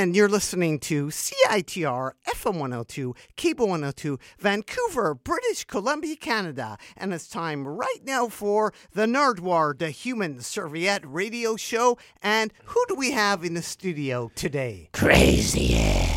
[0.00, 6.78] And you're listening to CITR FM 102, Cable 102, Vancouver, British Columbia, Canada.
[6.96, 11.98] And it's time right now for the Nardwuar, the Human Serviette radio show.
[12.22, 14.88] And who do we have in the studio today?
[14.94, 16.08] Crazy Ed.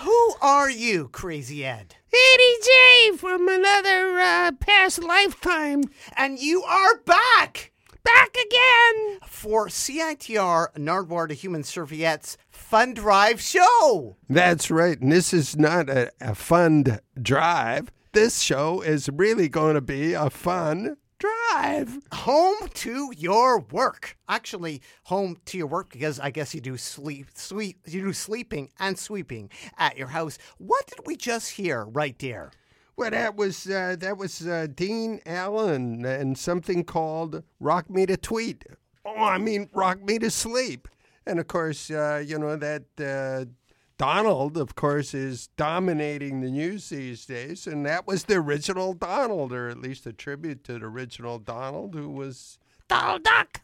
[0.00, 1.96] Who are you, Crazy Ed?
[2.12, 5.84] Eddie J from another uh, past lifetime.
[6.14, 7.72] And you are back!
[8.04, 9.20] Back again!
[9.28, 12.36] For CITR Nardwuar the Human Serviette's
[12.72, 14.16] Fund Drive show.
[14.30, 14.98] That's right.
[14.98, 17.92] And this is not a, a fund drive.
[18.12, 21.98] This show is really going to be a fun drive.
[22.12, 24.16] Home to your work.
[24.26, 28.70] Actually, home to your work because I guess you do sleep, sleep, you do sleeping
[28.80, 30.38] and sweeping at your house.
[30.56, 32.52] What did we just hear right there?
[32.96, 38.16] Well, that was uh, that was uh, Dean Allen and something called "Rock Me to
[38.16, 38.64] Tweet."
[39.04, 40.88] Oh, I mean, "Rock Me to Sleep."
[41.26, 43.50] And of course, uh, you know that uh,
[43.98, 49.52] Donald, of course, is dominating the news these days, and that was the original Donald,
[49.52, 53.62] or at least a tribute to the original Donald, who was Donald Duck.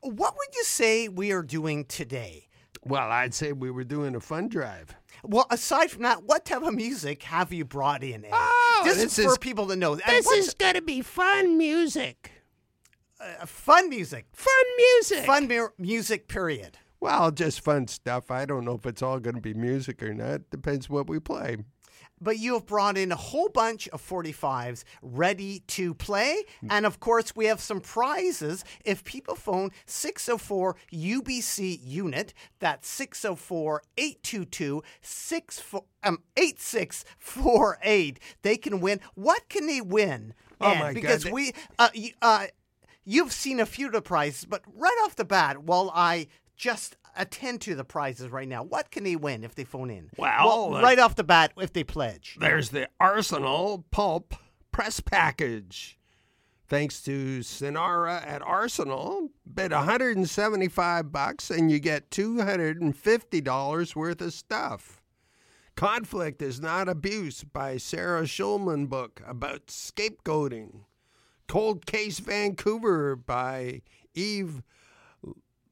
[0.00, 2.48] What would you say we are doing today?
[2.84, 4.96] Well, I'd say we were doing a fun drive.
[5.22, 8.24] Well, aside from that, what type of music have you brought in?
[8.24, 8.32] Ed?
[8.32, 9.94] Oh, this, this is for people to know.
[9.94, 12.31] This is going to be fun music.
[13.22, 14.26] Uh, fun music.
[14.32, 15.24] Fun music.
[15.26, 16.78] Fun mu- music, period.
[17.00, 18.30] Well, just fun stuff.
[18.30, 20.50] I don't know if it's all going to be music or not.
[20.50, 21.56] Depends what we play.
[22.20, 26.44] But you have brought in a whole bunch of 45s ready to play.
[26.70, 32.32] And of course, we have some prizes if people phone 604 UBC unit.
[32.60, 34.84] That's 604 822
[36.04, 38.20] um, 8648.
[38.42, 39.00] They can win.
[39.14, 40.34] What can they win?
[40.60, 40.78] Oh, Ed?
[40.78, 42.46] my God, Because they- we, uh, y- uh,
[43.04, 46.96] you've seen a few of the prizes, but right off the bat, while I just
[47.16, 50.10] attend to the prizes right now, what can they win if they phone in?
[50.16, 52.36] Well, uh, right off the bat, if they pledge.
[52.40, 54.34] There's the Arsenal Pulp
[54.70, 55.98] Press Package.
[56.68, 65.02] Thanks to Sinara at Arsenal, bid 175 bucks and you get $250 worth of stuff.
[65.74, 70.84] Conflict is Not Abuse by Sarah Schulman book about scapegoating.
[71.52, 73.82] Cold Case Vancouver by
[74.14, 74.62] Eve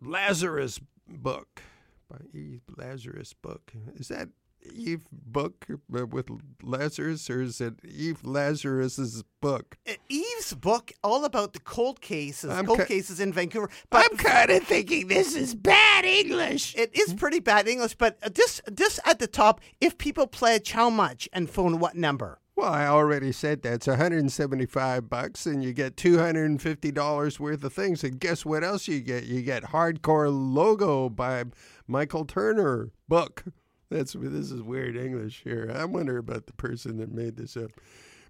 [0.03, 0.79] Lazarus
[1.09, 1.63] book.
[2.07, 3.73] By Eve Lazarus book.
[3.95, 4.29] Is that
[4.75, 6.29] Eve book uh, with
[6.63, 9.79] Lazarus or is it Eve Lazarus's book?
[9.89, 13.71] Uh, Eve's book, all about the cold cases, I'm cold ki- cases in Vancouver.
[13.89, 16.75] But I'm kind of thinking this is bad English.
[16.77, 17.95] it is pretty bad English.
[17.95, 21.95] But uh, this, this at the top, if people pledge how much and phone what
[21.95, 22.40] number?
[22.61, 23.73] Well, I already said that.
[23.73, 28.05] It's 175 bucks and you get $250 worth of things.
[28.05, 29.25] And guess what else you get?
[29.25, 31.45] You get Hardcore Logo by
[31.89, 33.45] Michael Turner book.
[33.91, 35.73] That's this is weird English here.
[35.75, 37.71] I wonder about the person that made this up.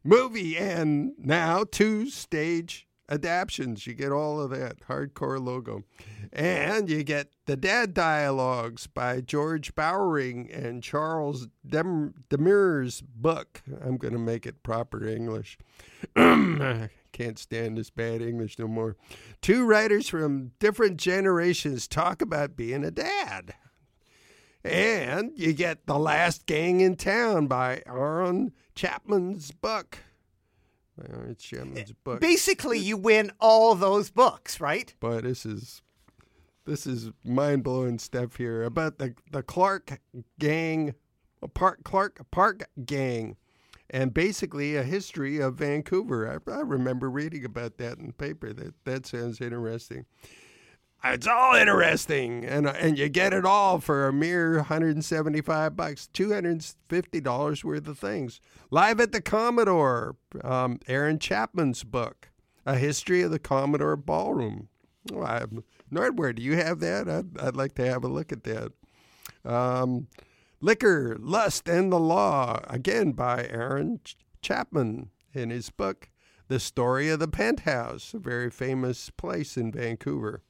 [0.04, 3.86] Movie and now two stage adaptions.
[3.86, 5.82] You get all of that hardcore logo.
[6.32, 13.62] And you get The Dad Dialogues by George Bowering and Charles Dem- Demers book.
[13.84, 15.58] I'm going to make it proper English.
[16.14, 18.96] Can't stand this bad English no more.
[19.42, 23.54] Two writers from different generations talk about being a dad.
[24.62, 29.98] And you get The Last Gang in Town by Aaron Chapman's book.
[31.38, 32.20] Chapman's eh, book.
[32.20, 34.92] Basically, you win all those books, right?
[35.00, 35.82] But this is
[36.66, 40.00] this is mind blowing stuff here about the the Clark
[40.38, 40.94] gang,
[41.54, 43.36] Park Clark Park gang,
[43.88, 46.40] and basically a history of Vancouver.
[46.46, 48.52] I, I remember reading about that in the paper.
[48.52, 50.06] That that sounds interesting.
[51.02, 56.06] It's all interesting, and uh, and you get it all for a mere 175 bucks,
[56.08, 58.40] 250 dollars worth of things.
[58.70, 62.28] Live at the Commodore, um, Aaron Chapman's book,
[62.66, 64.68] A History of the Commodore Ballroom.
[65.10, 65.44] Oh, I,
[65.90, 67.08] Nardwuar, do you have that?
[67.08, 68.72] I'd, I'd like to have a look at that.
[69.42, 70.08] Um,
[70.60, 76.10] Liquor, Lust, and the Law, again by Aaron Ch- Chapman in his book,
[76.48, 80.42] The Story of the Penthouse, a very famous place in Vancouver.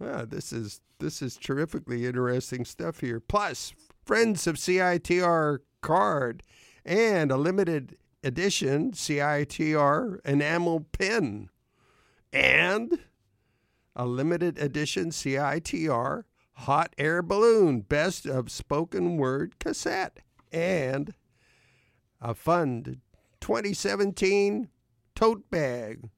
[0.00, 3.20] Ah, this is this is terrifically interesting stuff here.
[3.20, 3.72] Plus,
[4.04, 6.42] friends of CITR card
[6.84, 11.48] and a limited edition CITR enamel pin,
[12.32, 12.98] and
[13.94, 16.24] a limited edition CITR
[16.60, 20.20] hot air balloon best of spoken word cassette,
[20.52, 21.14] and
[22.20, 23.00] a fund
[23.40, 24.68] 2017
[25.14, 26.10] tote bag.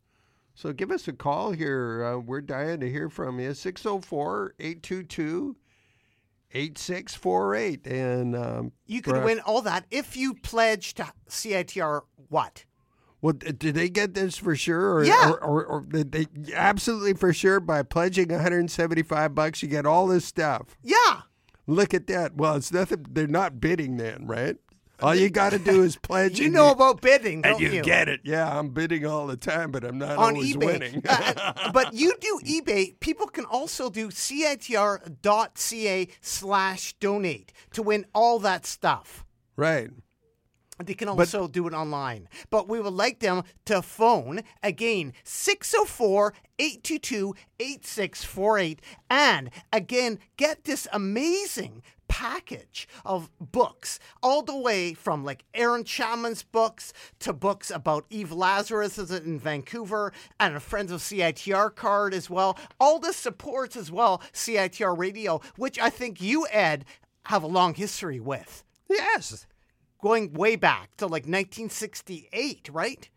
[0.58, 2.04] So give us a call here.
[2.04, 3.54] Uh, we're dying to hear from you.
[3.54, 5.54] 604 822
[6.50, 7.86] 8648.
[7.86, 12.64] And um, You can win all that if you pledge to CITR what?
[13.20, 14.94] well, d- did they get this for sure?
[14.96, 15.30] Or, Yeah.
[15.30, 20.24] Or, or, or they absolutely for sure by pledging 175 bucks, you get all this
[20.24, 20.76] stuff.
[20.82, 21.20] Yeah.
[21.68, 22.34] Look at that.
[22.34, 23.06] Well, it's nothing.
[23.08, 24.56] They're not bidding then, right?
[25.00, 26.40] All you got to do is pledge.
[26.40, 27.82] You know about bidding, don't and you, you?
[27.82, 28.20] get it.
[28.24, 30.66] Yeah, I'm bidding all the time, but I'm not on always eBay.
[30.66, 31.02] winning.
[31.08, 32.98] Uh, uh, but you do eBay.
[33.00, 39.24] People can also do CITR.ca slash donate to win all that stuff.
[39.56, 39.90] right.
[40.84, 42.28] They can also do it online.
[42.50, 48.80] But we would like them to phone again 604 822 8648
[49.10, 56.42] and again get this amazing package of books all the way from like Aaron Chapman's
[56.42, 62.14] books to books about Eve Lazarus is in Vancouver and a Friends of CITR card
[62.14, 62.58] as well.
[62.80, 66.84] All this supports as well CITR radio, which I think you, Ed,
[67.26, 69.46] have a long history with Yes.
[70.02, 73.08] going way back to like 1968, right?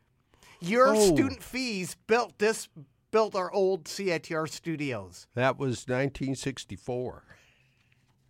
[0.59, 0.99] Your Oh.
[1.13, 2.67] student fees built this
[3.11, 5.27] built our old CITR studios.
[5.33, 7.23] That was 1964.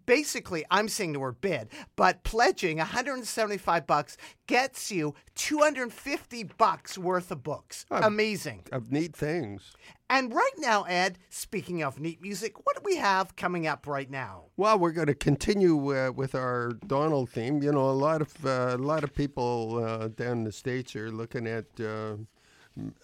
[0.06, 4.16] Basically, I'm saying the word bid, but pledging 175 bucks
[4.46, 7.86] gets you 250 bucks worth of books.
[7.90, 8.64] Amazing.
[8.72, 9.72] of neat things.
[10.10, 14.10] And right now, Ed, speaking of neat music, what do we have coming up right
[14.10, 14.44] now?
[14.58, 17.62] Well, we're going to continue uh, with our Donald theme.
[17.62, 20.94] You know, a lot of uh, a lot of people uh, down in the states
[20.96, 22.16] are looking at uh,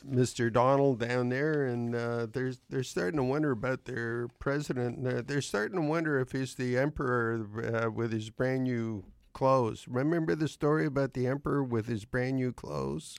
[0.09, 0.53] Mr.
[0.53, 5.05] Donald down there, and uh, they're they're starting to wonder about their president.
[5.05, 7.47] They're, they're starting to wonder if he's the emperor
[7.85, 9.87] uh, with his brand new clothes.
[9.87, 13.19] Remember the story about the emperor with his brand new clothes?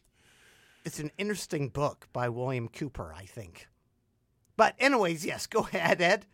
[0.85, 3.67] It's an interesting book by William Cooper, I think.
[4.57, 6.25] But, anyways, yes, go ahead, Ed.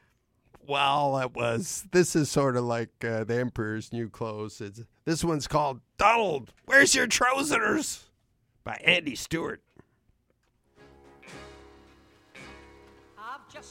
[0.68, 1.86] Well, it was.
[1.92, 4.62] This is sort of like uh, the Emperor's New Clothes.
[4.62, 6.54] It's, this one's called Donald.
[6.66, 8.10] Where's your trousers?
[8.64, 9.62] By Andy Stewart.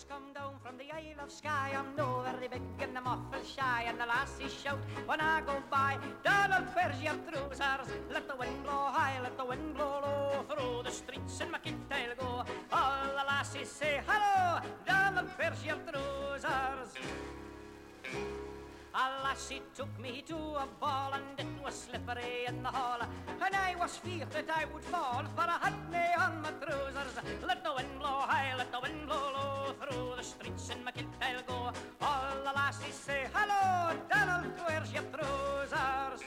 [0.03, 1.73] Come down from the Isle of Skye.
[1.77, 3.85] I'm no very big and I'm awful shy.
[3.87, 5.99] And the lassies shout when I go by.
[6.25, 7.15] Donald, where's your
[7.57, 7.93] trousers?
[8.11, 10.45] Let the wind blow high, let the wind blow low.
[10.51, 12.45] Through the streets in my kit I'll go.
[12.73, 14.61] All the lassies say hello.
[14.85, 16.95] Donald, where's your trousers?
[18.97, 23.01] A lassie took me to a ball and it was slippery in the hall
[23.43, 27.19] And I was feared that I would fall for I had me on my trousers
[27.45, 30.93] Let the wind blow high, let the wind blow low Through the streets in my
[30.93, 31.73] kit I'll go
[32.03, 36.23] All the lassies say hello Donald, where's your trousers?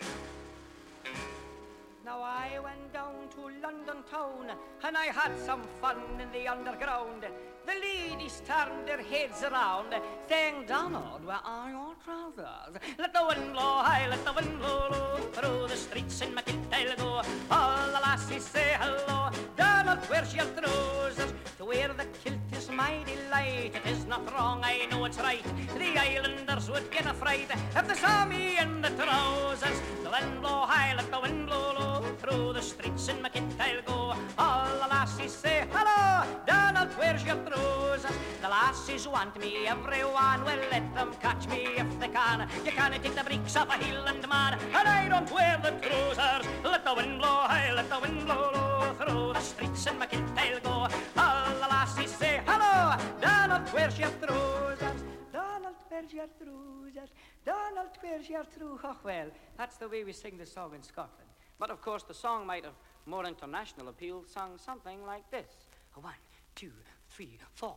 [2.08, 4.50] Now I went down to London town
[4.82, 7.26] and I had some fun in the underground.
[7.66, 9.94] The ladies turned their heads around,
[10.30, 12.82] saying, Donald, where are your trousers?
[12.98, 15.18] Let the wind blow high, let the wind blow low.
[15.34, 17.22] Through the streets in my kilt I'll go.
[17.52, 19.30] All the lassies say hello.
[19.58, 21.34] Donald, where's your trousers?
[21.58, 23.74] To wear the kilt is my delight.
[23.74, 25.44] It is not wrong, I know it's right.
[25.76, 29.82] The islanders would get a fright if they saw me in the trousers.
[30.04, 32.04] The wind blow high, let the wind blow low.
[32.22, 34.14] Through the streets in my kilt I'll go.
[34.38, 36.28] All the lassies say hello.
[36.46, 38.16] Donald, where's your trousers?
[38.44, 42.48] The lassies want me, everyone will let them catch me if they can.
[42.66, 46.46] You can't take the breeks off a Highland man, and I don't wear the trousers.
[46.64, 48.94] Let the wind blow high, let the wind blow low.
[49.00, 50.77] Through the streets in my kilt I'll go.
[51.18, 52.96] All the lassies say hello.
[53.22, 55.04] Donald, where's your trousers?
[55.32, 57.10] Donald, where's your trousers?
[57.46, 58.80] Donald, where's your trousers?
[58.84, 59.28] Oh, well,
[59.58, 61.30] that's the way we sing the song in Scotland.
[61.60, 62.76] But of course, the song might have
[63.06, 65.48] more international appeal, sung something like this.
[65.96, 66.14] One,
[66.56, 66.72] two,
[67.10, 67.76] three, four.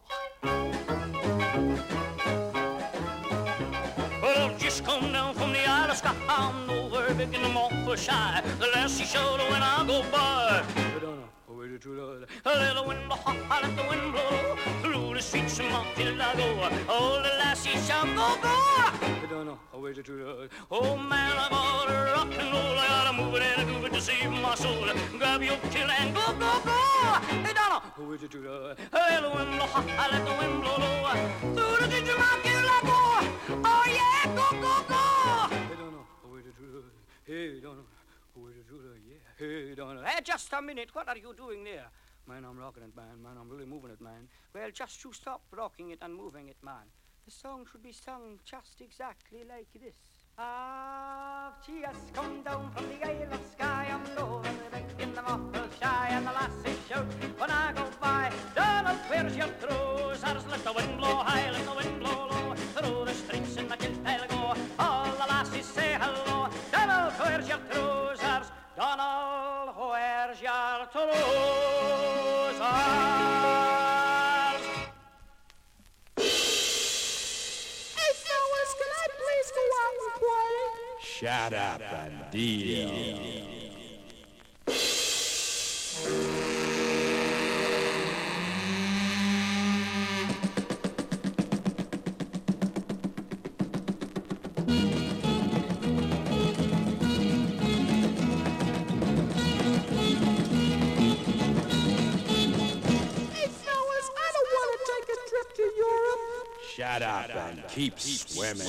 [4.22, 6.14] Well, I've just come down from the Isle of Skye.
[6.28, 10.89] I'm over big in the Montfort The lassie showed when I go by.
[11.80, 12.26] The true love.
[12.44, 16.68] A little wind blow, I let the wind blow through the streets of Montelago.
[16.90, 18.52] All the lassies shall go go.
[18.52, 20.50] I don't know where the true love.
[20.70, 22.76] Oh man, I gotta rock and roll.
[22.76, 24.92] I gotta move it and groove it to save my soul.
[25.16, 26.76] Grab your kill and go go go.
[27.48, 28.76] I don't know where the true love.
[28.92, 30.76] A little wind blow, I let the wind blow
[31.56, 33.00] through the streets of Montelago.
[33.64, 35.00] Oh yeah, go go go.
[35.48, 36.92] I don't know where the true love.
[37.24, 37.88] Hey, don't know.
[38.34, 39.09] Where the true love.
[39.40, 40.04] Hey, Donald.
[40.04, 40.90] Hey, just a minute.
[40.92, 41.86] What are you doing there?
[42.28, 43.22] Man, I'm rocking it, man.
[43.22, 44.28] Man, I'm really moving it, man.
[44.54, 46.84] Well, just you stop rocking it and moving it, man.
[47.24, 49.94] The song should be sung just exactly like this.
[50.36, 53.88] Ah, I've just come down from the Isle of Skye.
[53.90, 54.42] I'm low
[54.98, 57.06] in the muffle shy, and the lasses shout
[57.38, 58.30] when I go by.
[58.54, 60.46] Donald, where's your trousers?
[60.50, 62.54] Let the wind blow high, let the wind blow low.
[62.76, 64.54] Through the streets in the kilt go.
[64.78, 66.50] All the lasses say hello.
[66.70, 68.50] Donald, where's your trousers?
[68.80, 71.20] Donald, where's your trousers?
[77.94, 80.54] Hey, fellas, can I please go out and play?
[81.02, 82.88] Shut up and deal.
[82.88, 83.59] Hey,
[106.80, 108.66] Shut up and keep swimming.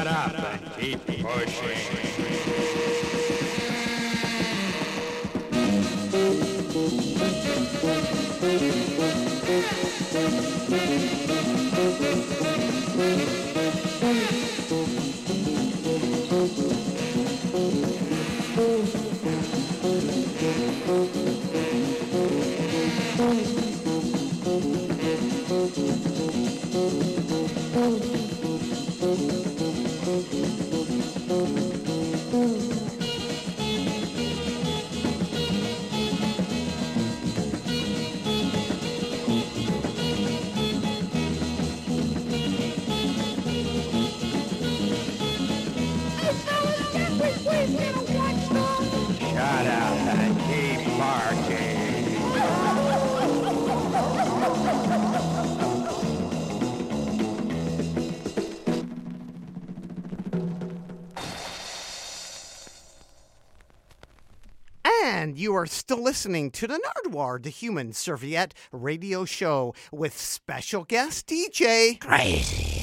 [0.00, 0.32] Shut up
[10.72, 11.19] and
[65.90, 71.98] still listening to the Nardwuar, the Human Serviette radio show with special guest DJ.
[71.98, 72.80] Crazy.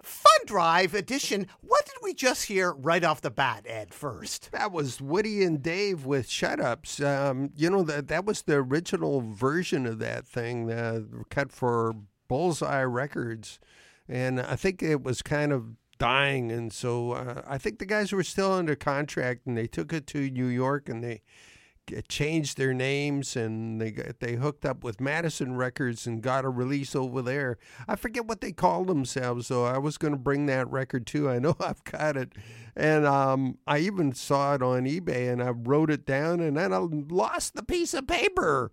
[0.00, 1.48] Fun Drive edition.
[1.62, 4.52] What did we just hear right off the bat, Ed, first?
[4.52, 7.00] That was Woody and Dave with Shut Ups.
[7.00, 11.96] Um, you know, that, that was the original version of that thing, uh, cut for
[12.28, 13.58] Bullseye Records.
[14.08, 16.52] And I think it was kind of dying.
[16.52, 20.06] And so uh, I think the guys were still under contract and they took it
[20.08, 21.22] to New York and they
[22.08, 26.94] changed their names and they they hooked up with Madison Records and got a release
[26.94, 27.58] over there.
[27.86, 29.64] I forget what they called themselves though.
[29.64, 31.28] I was going to bring that record too.
[31.28, 32.32] I know I've got it,
[32.74, 36.72] and um, I even saw it on eBay and I wrote it down and then
[36.72, 38.72] I lost the piece of paper.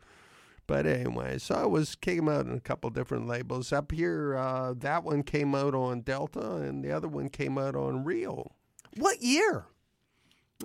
[0.68, 3.74] But anyway, so it was came out on a couple different labels.
[3.74, 7.76] Up here, uh, that one came out on Delta, and the other one came out
[7.76, 8.54] on Rio.
[8.96, 9.66] What year?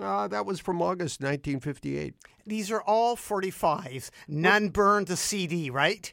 [0.01, 2.15] Uh, that was from August 1958.
[2.47, 4.11] These are all 45s.
[4.29, 6.13] None burned the CD, right?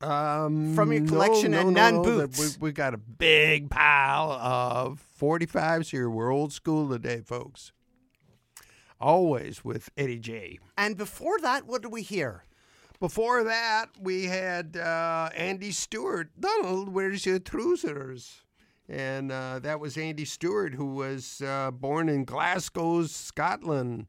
[0.00, 2.58] Um, From your collection no, and none that boots.
[2.58, 6.08] We, we got a big pile of 45s here.
[6.08, 7.72] We're old school today, folks.
[8.98, 10.58] Always with Eddie J.
[10.76, 12.44] And before that, what did we hear?
[12.98, 16.28] Before that, we had uh, Andy Stewart.
[16.38, 18.42] Donald, where's your trousers?
[18.90, 24.06] And uh, that was Andy Stewart, who was uh, born in Glasgow, Scotland.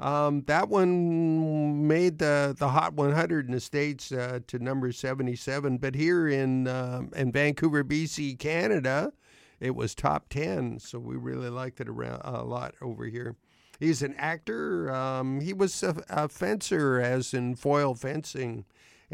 [0.00, 5.76] Um, that one made the, the Hot 100 in the States uh, to number 77.
[5.76, 9.12] But here in, um in Vancouver, BC, Canada,
[9.60, 10.78] it was top 10.
[10.78, 13.36] So we really liked it around, a lot over here.
[13.78, 14.90] He's an actor.
[14.90, 18.64] Um, he was a, a fencer, as in foil fencing,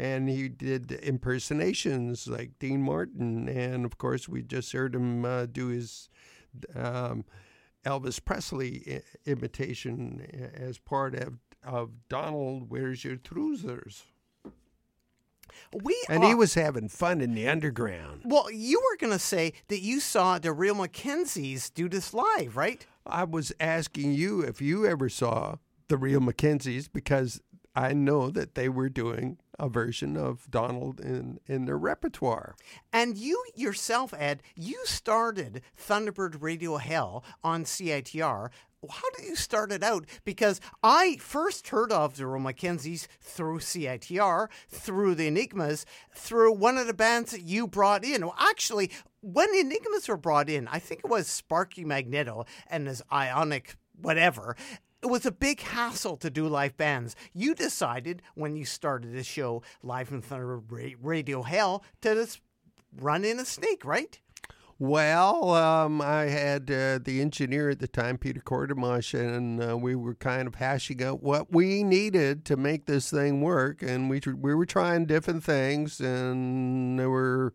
[0.01, 3.47] and he did impersonations like Dean Martin.
[3.47, 6.09] And of course, we just heard him uh, do his
[6.75, 7.23] um,
[7.85, 14.05] Elvis Presley i- imitation as part of, of Donald, Where's Your Trousers?
[15.83, 18.21] We And are, he was having fun in the underground.
[18.25, 22.55] Well, you were going to say that you saw the real McKenzies do this live,
[22.57, 22.85] right?
[23.05, 25.57] I was asking you if you ever saw
[25.89, 27.41] the real McKenzies because
[27.75, 32.55] I know that they were doing a version of Donald in, in their repertoire.
[32.91, 38.49] And you yourself, Ed, you started Thunderbird Radio Hell on CITR.
[38.89, 40.05] How did you start it out?
[40.25, 46.77] Because I first heard of the Real McKenzies through CITR, through the Enigmas, through one
[46.77, 48.21] of the bands that you brought in.
[48.21, 48.89] Well, actually,
[49.21, 53.75] when the Enigmas were brought in, I think it was Sparky Magneto and his Ionic
[54.01, 54.55] whatever.
[55.03, 57.15] It was a big hassle to do live bands.
[57.33, 60.61] You decided when you started the show live in Thunder
[61.01, 62.39] Radio Hell to just
[62.95, 64.19] run in a snake, right?
[64.77, 69.93] Well, um, I had uh, the engineer at the time, Peter Kordemosh, and uh, we
[69.93, 73.83] were kind of hashing out what we needed to make this thing work.
[73.83, 77.53] And we, tr- we were trying different things, and there were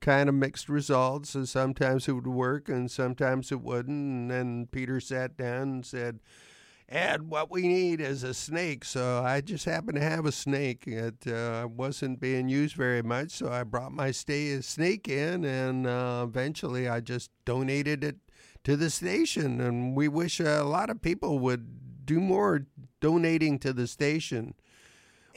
[0.00, 1.34] kind of mixed results.
[1.34, 3.88] And sometimes it would work, and sometimes it wouldn't.
[3.88, 6.20] And then Peter sat down and said,
[6.88, 8.84] Ed, what we need is a snake.
[8.84, 10.86] So I just happened to have a snake.
[10.86, 15.86] It uh, wasn't being used very much, so I brought my stay snake in, and
[15.86, 18.16] uh, eventually I just donated it
[18.64, 19.60] to the station.
[19.60, 22.66] And we wish a lot of people would do more
[23.00, 24.54] donating to the station.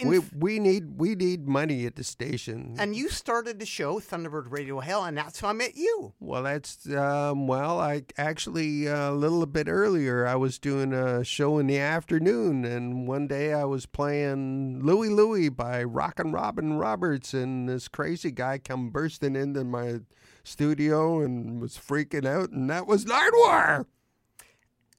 [0.08, 2.76] We we need we need money at the station.
[2.80, 6.14] And you started the show Thunderbird Radio Hell, and that's how I met you.
[6.20, 7.80] Well, that's um, well.
[7.80, 10.26] I actually uh, a little bit earlier.
[10.26, 15.10] I was doing a show in the afternoon, and one day I was playing Louie
[15.10, 20.00] Louie by Rockin' Robin Roberts, and this crazy guy come bursting into my
[20.44, 23.86] studio and was freaking out, and that was Nardwuar.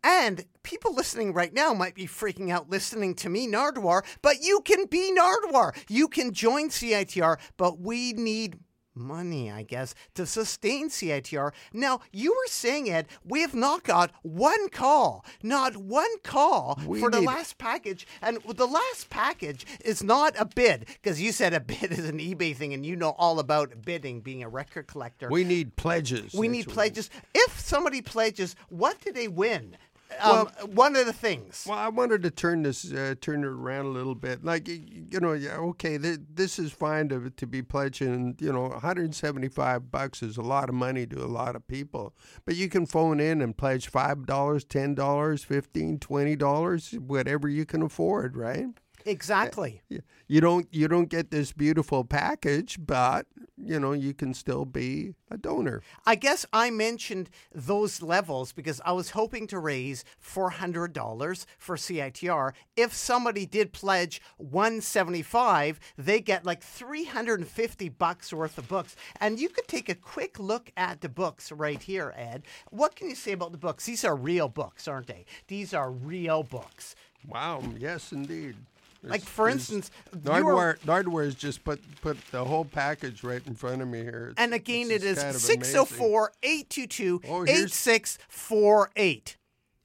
[0.03, 4.61] And people listening right now might be freaking out listening to me, Nardwuar, but you
[4.65, 5.77] can be Nardwuar.
[5.89, 8.59] You can join CITR, but we need
[8.95, 11.53] money, I guess, to sustain CITR.
[11.73, 17.01] Now, you were saying, Ed, we have not got one call, not one call We
[17.01, 18.07] for the last package.
[18.23, 22.19] And the last package is not a bid, because you said a bid is an
[22.19, 25.29] eBay thing, and you know all about bidding, being a record collector.
[25.31, 26.35] We need pledges.
[26.35, 27.11] We need pledges.
[27.35, 29.77] If somebody pledges, what do they win?
[30.21, 31.65] Um, one of the things.
[31.69, 34.45] Well, I wanted to turn this uh, turn it around a little bit.
[34.45, 38.37] Like you know, yeah, okay, th- this is fine to to be pledging.
[38.41, 42.15] You know, 175 bucks is a lot of money to a lot of people.
[42.45, 47.49] But you can phone in and pledge five dollars, ten dollars, fifteen, twenty dollars, whatever
[47.49, 48.67] you can afford, right?
[49.07, 49.83] Exactly.
[50.29, 53.27] You don't you don't get this beautiful package, but
[53.65, 55.83] you know you can still be a donor.
[56.07, 62.53] I guess I mentioned those levels because I was hoping to raise $400 for CITR.
[62.77, 68.97] If somebody did pledge 175, they get like 350 bucks worth of books.
[69.21, 72.43] And you could take a quick look at the books right here, Ed.
[72.71, 73.87] What can you say about the books?
[73.87, 75.25] These are real books, aren't they?
[75.49, 76.95] These are real books.
[77.29, 78.57] Wow, yes, indeed.
[79.03, 80.43] Like for instance, you are-
[80.77, 84.29] Nardwuar, Nardwuar's just put put the whole package right in front of me here.
[84.33, 85.63] It's- and again, it is just kind of amazing.
[85.65, 89.37] 604 822 Oh, here's- 8648.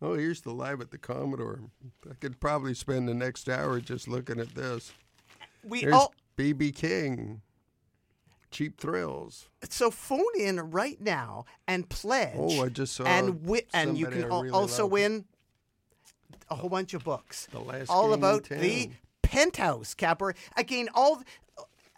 [0.01, 1.61] Oh, here's the live at the Commodore.
[2.09, 4.91] I could probably spend the next hour just looking at this.
[5.63, 6.13] We There's all.
[6.37, 7.41] BB King,
[8.51, 9.49] Cheap Thrills.
[9.69, 12.35] So phone in right now and pledge.
[12.37, 14.91] Oh, I just saw and wi- and you can really also love.
[14.91, 15.25] win
[16.49, 17.47] a whole bunch of books.
[17.51, 18.91] The Last all about the.
[19.25, 20.35] Penthouse capper.
[20.55, 21.23] Again, all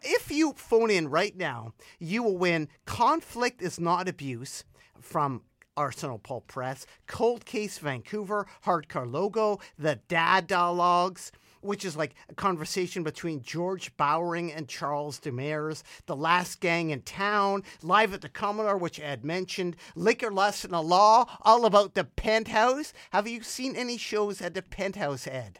[0.02, 4.64] if you phone in right now, you will win Conflict is Not Abuse
[5.02, 5.42] from
[5.76, 12.34] Arsenal Pulp Press, Cold Case Vancouver, Hardcore Logo, The Dad Dialogues, which is like a
[12.34, 18.30] conversation between George Bowering and Charles Demers, The Last Gang in Town, Live at the
[18.30, 22.94] Commodore, which Ed mentioned, Liquor Lust and the Law, all about the penthouse.
[23.12, 25.60] Have you seen any shows at the penthouse, Ed?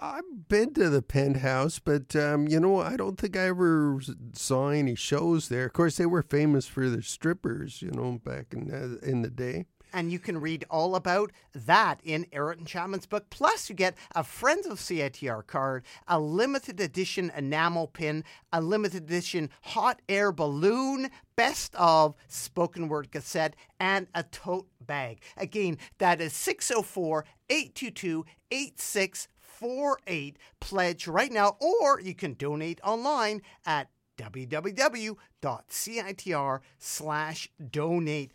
[0.00, 4.00] I've been to the penthouse, but um, you know, I don't think I ever
[4.32, 5.66] saw any shows there.
[5.66, 9.30] Of course, they were famous for their strippers, you know, back in the, in the
[9.30, 9.66] day.
[9.94, 13.30] And you can read all about that in Eric Chapman's book.
[13.30, 19.04] Plus, you get a Friends of CITR card, a limited edition enamel pin, a limited
[19.04, 25.20] edition hot air balloon, best of spoken word cassette, and a tote bag.
[25.36, 28.24] Again, that is 604 822
[29.62, 30.38] 8648.
[30.60, 35.18] Pledge right now, or you can donate online at www.citr
[36.78, 38.32] slash donate.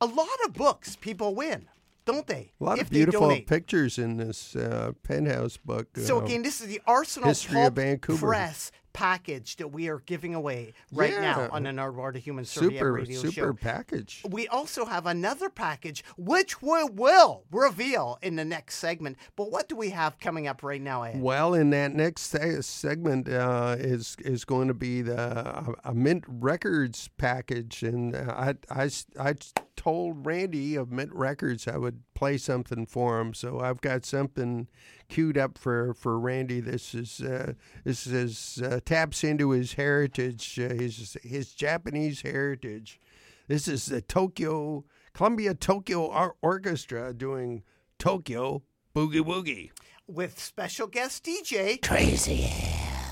[0.00, 1.68] A lot of books people win,
[2.04, 2.52] don't they?
[2.60, 5.88] A lot if of beautiful pictures in this uh, penthouse book.
[5.96, 8.28] So uh, again, this is the Arsenal History of Vancouver.
[8.28, 12.80] Press package that we are giving away right now on an Nardwuar the Human Serviette
[12.80, 13.52] super radio super show.
[13.52, 14.24] package.
[14.28, 19.16] We also have another package, which we will reveal in the next segment.
[19.36, 21.20] But what do we have coming up right now, Ed?
[21.20, 25.94] Well, in that next se- segment uh, is is going to be the a, a
[25.94, 29.34] Mint Records package, and uh, I, I I
[29.78, 34.66] told Randy of Mint Records I would play something for him, so I've got something
[35.08, 36.60] queued up for, for Randy.
[36.60, 37.52] This is uh,
[37.84, 43.00] this is uh, taps into his heritage, uh, his his Japanese heritage.
[43.46, 47.62] This is the Tokyo Columbia Tokyo Or- Orchestra doing
[48.00, 48.64] Tokyo
[48.94, 49.70] Boogie Woogie.
[50.08, 52.50] With special guest DJ Crazy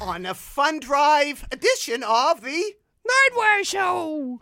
[0.00, 2.74] on a fun drive edition of the
[3.06, 4.40] Nardwuar Show.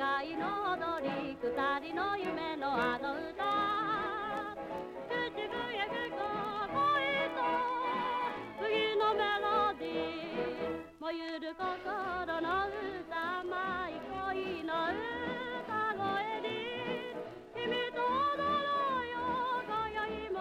[0.00, 1.44] は世界の踊り二
[1.88, 4.56] 人の夢のあの歌。
[5.06, 6.16] 口笛吹く
[6.72, 7.44] 恋と
[8.58, 14.72] ブギのメロディー燃ゆる心の歌マイ恋の
[15.60, 16.48] 歌声に
[17.54, 17.60] 君
[17.92, 18.72] と踊ろ
[19.04, 19.20] うよ
[19.68, 20.36] 今宵も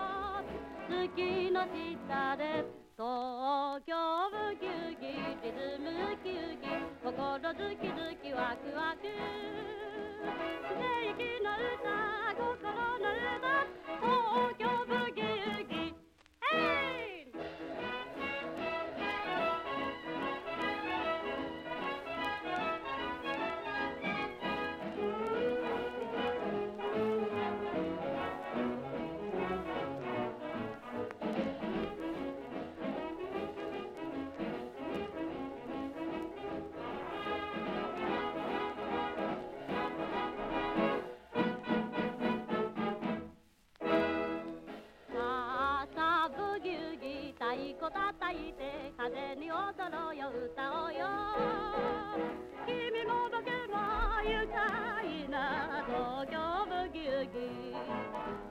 [0.88, 3.08] 月の下で東
[3.88, 3.96] 京
[4.28, 5.08] ブギウギ
[5.40, 6.68] リズムウキウキ
[7.00, 9.08] 心ズキズキワクワク。
[10.68, 10.76] 正
[11.16, 11.48] 義の
[11.80, 12.60] 歌心
[13.00, 13.08] の
[13.40, 13.64] 歌
[14.04, 14.59] 東京
[50.30, 51.10] 歌おうよ。
[52.66, 53.74] 君も僕も
[54.22, 56.38] 愉快な東京
[56.70, 57.74] ブギウギ。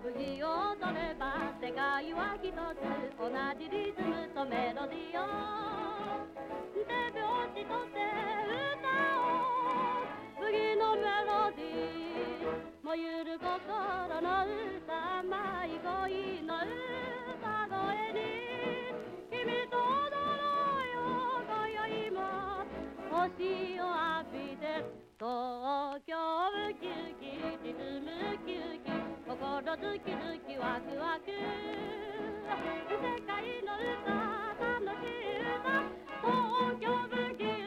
[0.02, 2.82] ブギを取れば世界は一つ
[3.16, 5.24] 同じリズムとメロディーを。
[6.74, 7.22] 手拍
[7.54, 8.02] 子とって
[8.74, 10.50] 歌おう。
[10.50, 12.58] 次のメロディー。
[12.82, 13.46] 燃ゆる心
[14.20, 15.30] の歌迷
[15.74, 17.78] い恋の歌声
[18.14, 18.18] に。
[19.30, 19.36] 君
[19.70, 19.76] と
[23.36, 23.84] 星を
[24.24, 24.64] 浴びて
[25.18, 28.88] 東京ウキウキ沈むウキウキ
[29.28, 29.36] 心
[29.76, 30.16] ズキズ
[30.48, 31.28] キワクワク。
[32.88, 32.96] 世
[33.28, 33.36] 界
[33.68, 34.16] の歌
[34.64, 35.84] 楽しい歌
[36.24, 37.57] 東京ブキウキ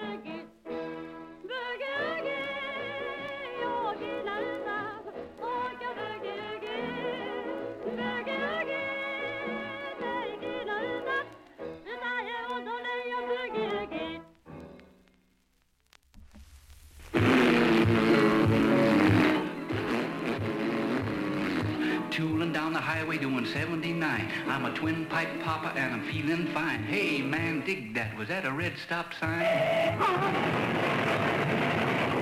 [23.02, 24.32] highway doing 79.
[24.46, 26.84] I'm a twin pipe papa and I'm feeling fine.
[26.84, 28.16] Hey man, dig that.
[28.16, 29.42] Was that a red stop sign?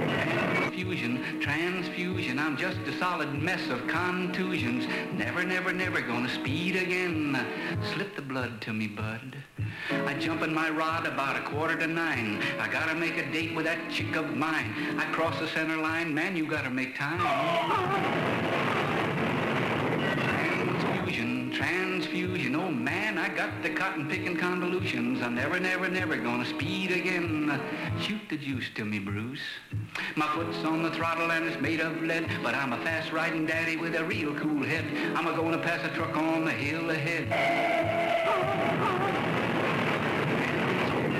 [0.07, 2.39] Transfusion, transfusion.
[2.39, 4.87] I'm just a solid mess of contusions.
[5.17, 7.45] Never, never, never gonna speed again.
[7.93, 9.35] Slip the blood to me, bud.
[9.91, 12.41] I jump in my rod about a quarter to nine.
[12.57, 14.95] I gotta make a date with that chick of mine.
[14.97, 17.19] I cross the center line, man, you gotta make time.
[23.29, 25.21] I got the cotton picking convolutions.
[25.21, 27.61] I'm never, never, never gonna speed again.
[28.01, 29.39] Shoot the juice to me, Bruce.
[30.15, 33.45] My foot's on the throttle and it's made of lead, but I'm a fast riding
[33.45, 34.83] daddy with a real cool head.
[35.15, 37.27] I'm a gonna pass a truck on the hill ahead.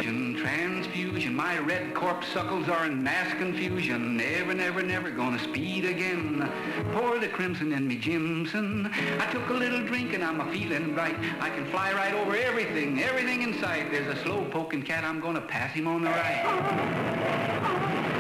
[0.02, 1.36] Transfusion, transfusion.
[1.36, 4.18] My red corpuscles are in mass confusion.
[4.18, 6.50] Never, never, never gonna speed again.
[6.94, 8.90] Pour the crimson in me, Jimson.
[9.20, 11.16] I took a little drink and I'm a feeling right.
[11.40, 13.92] I can fly right over everything, everything in sight.
[13.92, 18.16] There's a slow poking cat, I'm gonna pass him on the right.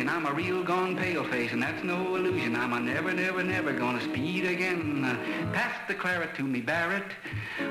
[0.00, 2.56] I'm a real gone pale face, and that's no illusion.
[2.56, 5.02] I'm a never, never, never gonna speed again.
[5.52, 7.04] Pass the claret to me, Barrett.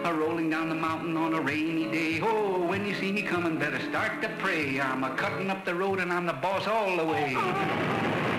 [0.03, 2.19] A rolling down the mountain on a rainy day.
[2.21, 4.79] Oh, when you see me coming, better start to pray.
[4.79, 8.30] I'm a cutting up the road and I'm the boss all the way.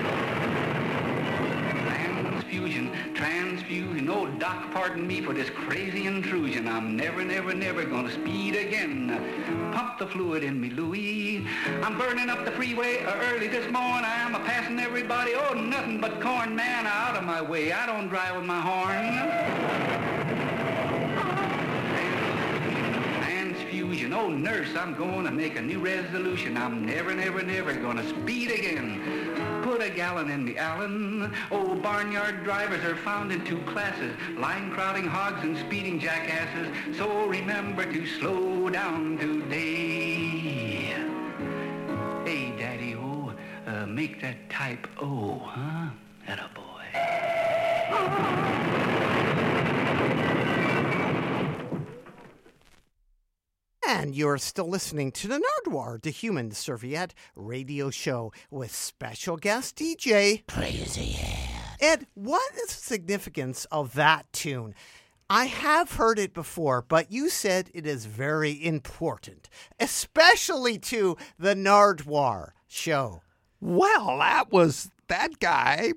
[3.72, 4.06] Transfusion.
[4.06, 6.68] know, Doc, pardon me for this crazy intrusion.
[6.68, 9.08] I'm never, never, never gonna speed again.
[9.72, 11.46] Pump the fluid in me, Louis.
[11.82, 14.04] I'm burning up the freeway early this morning.
[14.04, 15.32] I'm a passing everybody.
[15.34, 17.72] Oh, nothing but corn, man, out of my way.
[17.72, 19.62] I don't drive with my horn.
[24.14, 26.56] Oh, nurse, I'm going to make a new resolution.
[26.56, 29.21] I'm never, never, never to speed again.
[29.62, 31.32] Put a gallon in the Allen.
[31.52, 36.96] Oh, barnyard drivers are found in two classes, line crowding hogs and speeding jackasses.
[36.98, 40.94] So remember to slow down today.
[42.24, 43.32] Hey, Daddy O,
[43.68, 45.90] uh, make that type O, huh?
[46.26, 48.48] That a boy.
[53.86, 59.76] And you're still listening to the Nardwuar, the Human Serviette radio show with special guest
[59.76, 61.48] DJ Crazy Ed.
[61.80, 64.74] Ed, what is the significance of that tune?
[65.28, 69.48] I have heard it before, but you said it is very important,
[69.80, 73.22] especially to the Nardwuar show.
[73.60, 75.92] Well, that was that guy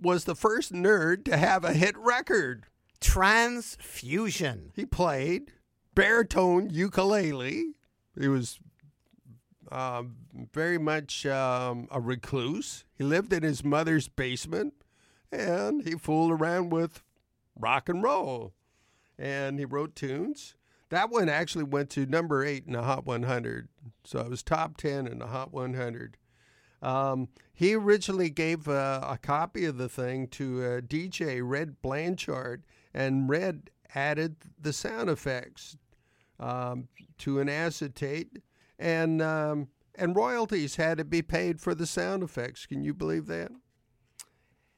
[0.00, 2.64] was the first nerd to have a hit record.
[3.00, 4.72] Transfusion.
[4.74, 5.52] He played
[5.98, 7.72] baritone ukulele.
[8.16, 8.60] He was
[9.72, 10.04] uh,
[10.52, 12.84] very much um, a recluse.
[12.94, 14.74] He lived in his mother's basement,
[15.32, 17.02] and he fooled around with
[17.58, 18.52] rock and roll.
[19.18, 20.54] And he wrote tunes.
[20.90, 23.68] That one actually went to number eight in the Hot 100.
[24.04, 26.16] So it was top 10 in the Hot 100.
[26.80, 32.62] Um, he originally gave a copy of the thing to uh, DJ Red Blanchard,
[32.94, 35.76] and Red added the sound effects
[36.40, 38.38] um, to an acetate,
[38.78, 42.66] and um, and royalties had to be paid for the sound effects.
[42.66, 43.50] Can you believe that?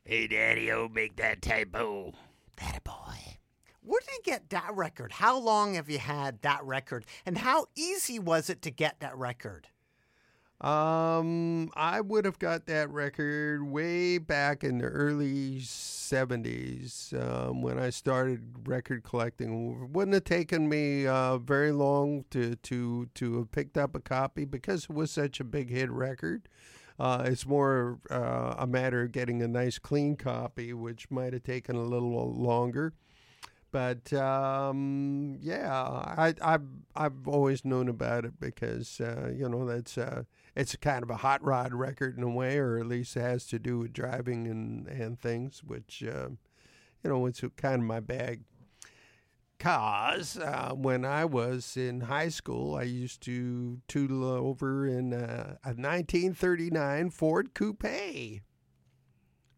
[0.04, 2.14] Hey, Daddy, oh, make that typo.
[2.56, 3.38] That boy.
[3.82, 5.12] Where did you get that record?
[5.12, 7.04] How long have you had that record?
[7.24, 9.68] And how easy was it to get that record?
[10.60, 17.78] Um, I would have got that record way back in the early 70s um, when
[17.78, 19.90] I started record collecting.
[19.90, 24.44] Wouldn't have taken me uh, very long to, to, to have picked up a copy
[24.44, 26.46] because it was such a big hit record.
[26.98, 31.42] Uh, it's more uh, a matter of getting a nice clean copy, which might have
[31.42, 32.92] taken a little longer.
[33.72, 39.96] But um, yeah, I, I've I've always known about it because uh, you know that's
[39.96, 43.20] uh, it's kind of a hot rod record in a way, or at least it
[43.20, 46.28] has to do with driving and and things, which uh,
[47.02, 48.42] you know it's kind of my bag.
[49.58, 55.56] Cause uh, when I was in high school, I used to tootle over in uh,
[55.62, 58.40] a 1939 Ford Coupe.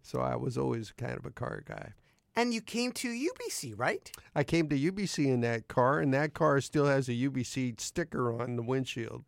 [0.02, 1.92] So I was always kind of a car guy.
[2.34, 4.10] And you came to UBC, right?
[4.34, 8.32] I came to UBC in that car, and that car still has a UBC sticker
[8.32, 9.24] on the windshield.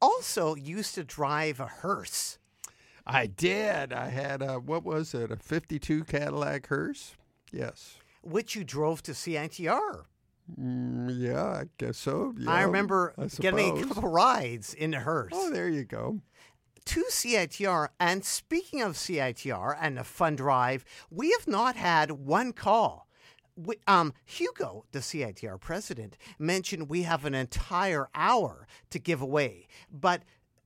[0.00, 2.38] Also, used to drive a hearse.
[3.06, 3.92] I did.
[3.92, 7.14] I had a, what was it, a 52 Cadillac hearse?
[7.52, 7.98] Yes.
[8.22, 10.04] which you drove to CITR.
[10.58, 12.34] Mm, yeah, I guess so.
[12.46, 16.20] I remember I getting a couple rides in the hearse Oh, there you go.
[16.86, 17.88] to CITR.
[17.98, 23.06] And speaking of CITR and a fun drive, we have not had one call.
[23.66, 29.68] We, um, Hugo, the CITR president, mentioned we have an entire hour to give away,
[29.92, 30.22] but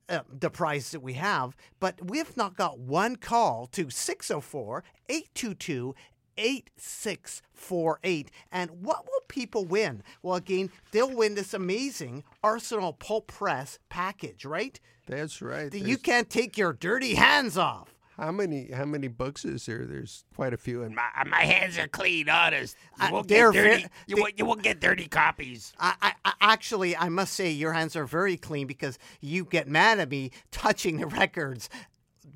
[0.08, 4.84] uh, the prize that we have, but we have not got one call to 604
[5.08, 5.94] 822
[6.36, 8.30] 8648.
[8.52, 10.02] And what will people win?
[10.22, 14.78] Well, again, they'll win this amazing Arsenal Pulp Press package, right?
[15.06, 15.72] That's right.
[15.72, 17.93] You can't take your dirty hands off.
[18.16, 19.84] How many how many books is there?
[19.86, 20.82] There's quite a few.
[20.82, 22.76] And My, my hands are clean, honest.
[23.00, 23.82] You Uh, won't they're get dirty.
[23.82, 25.72] ve- you, they- won't, you won't get dirty copies.
[25.80, 29.66] I, I, I actually, I must say, your hands are very clean because you get
[29.68, 31.68] mad at me touching the records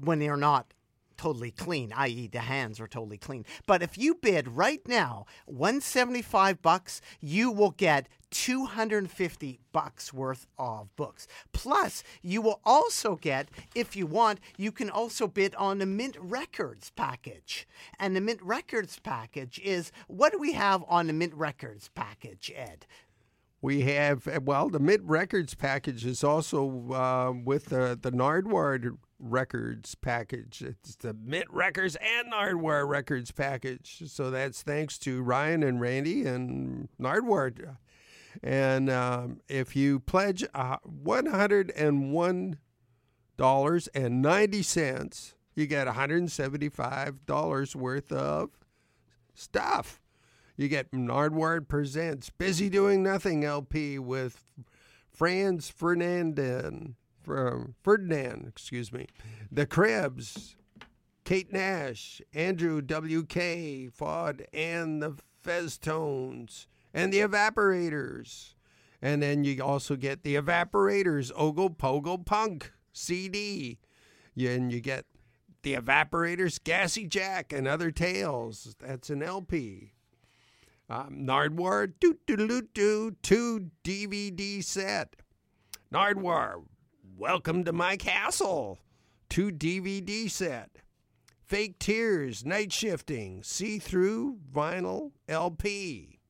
[0.01, 0.73] when they're not
[1.19, 3.45] totally clean, i.e., the hands are totally clean.
[3.67, 10.95] But if you bid right now, 175 bucks, you will get 250 bucks worth of
[10.97, 11.27] books.
[11.53, 16.17] Plus, you will also get, if you want, you can also bid on the Mint
[16.21, 17.67] Records package.
[17.99, 22.53] And the Mint Records package is what do we have on the Mint Records package,
[22.55, 22.87] Ed?
[23.61, 29.95] we have well, the Mint Records package is also uh, with the the Nardwuar Records
[29.95, 30.63] package.
[30.63, 34.03] It's the Mint Records and Nardwuar Records package.
[34.07, 37.77] So that's thanks to Ryan and Randy and Nardwuar.
[38.43, 42.59] And um, if you pledge uh, one hundred and one
[43.37, 48.51] dollars and ninety cents, you get one hundred and seventy five dollars worth of
[49.35, 50.01] stuff.
[50.57, 54.45] You get Nardwuar Presents Busy Doing Nothing LP with
[55.09, 56.97] Franz Ferdinand, from
[57.83, 59.07] Ferdinand, excuse me,
[59.51, 60.57] The Cribs,
[61.25, 68.55] Kate Nash, Andrew W.K., Fod, and the Feztones, and the Evaporators.
[69.01, 73.79] And then you also get the Evaporators Ogopogo Punk CD.
[74.37, 75.07] And you get
[75.63, 78.75] the Evaporators Gassy Jack and Other Tales.
[78.81, 79.93] That's an LP.
[80.91, 85.17] Um, Nardwuar doo doo doo doo two DVD set.
[85.93, 86.65] Nardwuar,
[87.19, 88.79] welcome to my castle.
[89.29, 90.71] Two DVD set.
[91.45, 96.21] Fake Tears, Night Shifting, See Through Vinyl LP.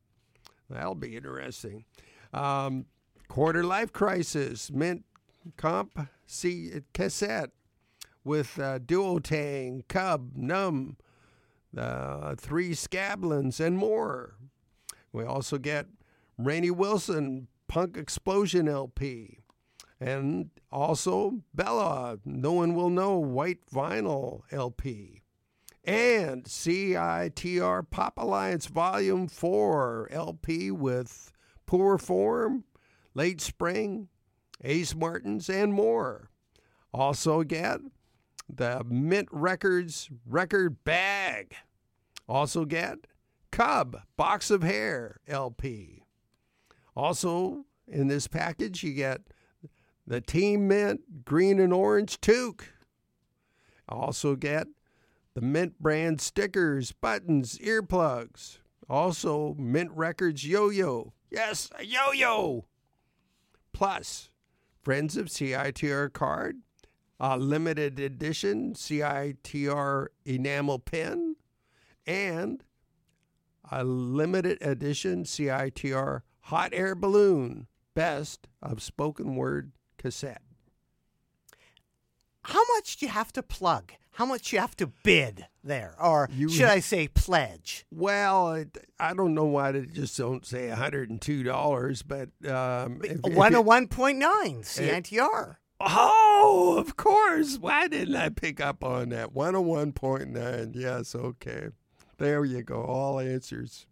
[0.71, 1.85] That'll be interesting.
[2.33, 2.87] Um,
[3.29, 5.05] Quarter Life Crisis, Mint
[5.57, 7.51] Comp C cassette
[8.25, 10.97] with uh, Duotang, Cub, Numb,
[11.77, 14.37] uh, Three Scablins, and more.
[15.13, 15.87] We also get
[16.39, 19.38] Rainey Wilson, Punk Explosion LP.
[20.01, 25.23] And also Bella, No One Will Know, White Vinyl LP.
[25.85, 31.33] And CITR Pop Alliance Volume 4 LP with
[31.67, 32.65] Poor Form,
[33.15, 34.09] Late Spring,
[34.63, 36.31] Ace Martins, and more.
[36.93, 37.81] Also get
[38.49, 41.55] the Mint Records record bag.
[42.29, 43.07] Also get
[43.51, 46.03] Cub Box of Hair LP.
[46.95, 49.23] Also in this package, you get
[50.09, 52.65] the Team Mint Green and Orange Toque.
[53.89, 54.67] Also get
[55.35, 58.59] the Mint brand stickers, buttons, earplugs.
[58.89, 61.13] Also Mint Records Yo Yo.
[61.31, 62.65] Yes, a yo yo.
[63.73, 64.31] Plus,
[64.81, 66.63] Friends of CITR card,
[67.21, 71.37] a limited edition CITR enamel pen,
[72.07, 72.65] and
[73.71, 80.43] a limited edition CITR hot air balloon, best of spoken word cassette.
[82.43, 83.93] How much do you have to plug?
[84.13, 87.85] How much you have to bid there, or You should I say pledge?
[87.93, 88.65] Well,
[88.99, 93.41] I don't know why they just don't say $102, but um, if, if One you-
[93.43, 95.57] hundred one point nine CITR.
[95.81, 97.59] Oh, of course.
[97.59, 99.33] Why didn't I pick up on that?
[99.33, 100.73] 101.9.
[100.75, 101.69] Yes, okay.
[102.17, 102.83] There you go.
[102.83, 103.87] All answers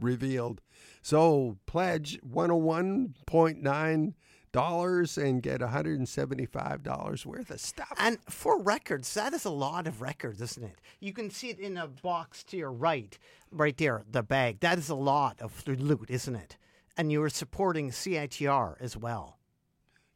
[0.00, 0.62] revealed.
[1.02, 4.14] So pledge 101.9
[4.52, 7.92] dollars and get $175 worth of stuff.
[7.98, 10.80] And for records, that is a lot of records, isn't it?
[11.00, 13.18] You can see it in a box to your right,
[13.50, 14.60] right there, the bag.
[14.60, 16.56] That is a lot of loot, isn't it?
[16.96, 19.38] And you are supporting CITR as well.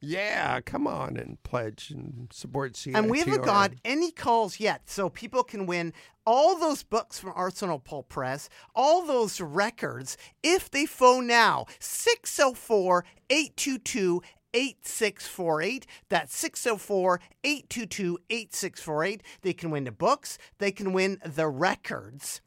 [0.01, 2.97] Yeah, come on and pledge and support CITR.
[2.97, 5.95] And we haven't got any calls yet, so people can win
[6.27, 13.05] all those books from Arsenal Pulp Press, all those records, if they phone now 604
[13.31, 14.23] 822
[14.53, 15.87] 8648.
[16.09, 19.23] That's 604 822 8648.
[19.43, 22.43] They can win the books, they can win the records,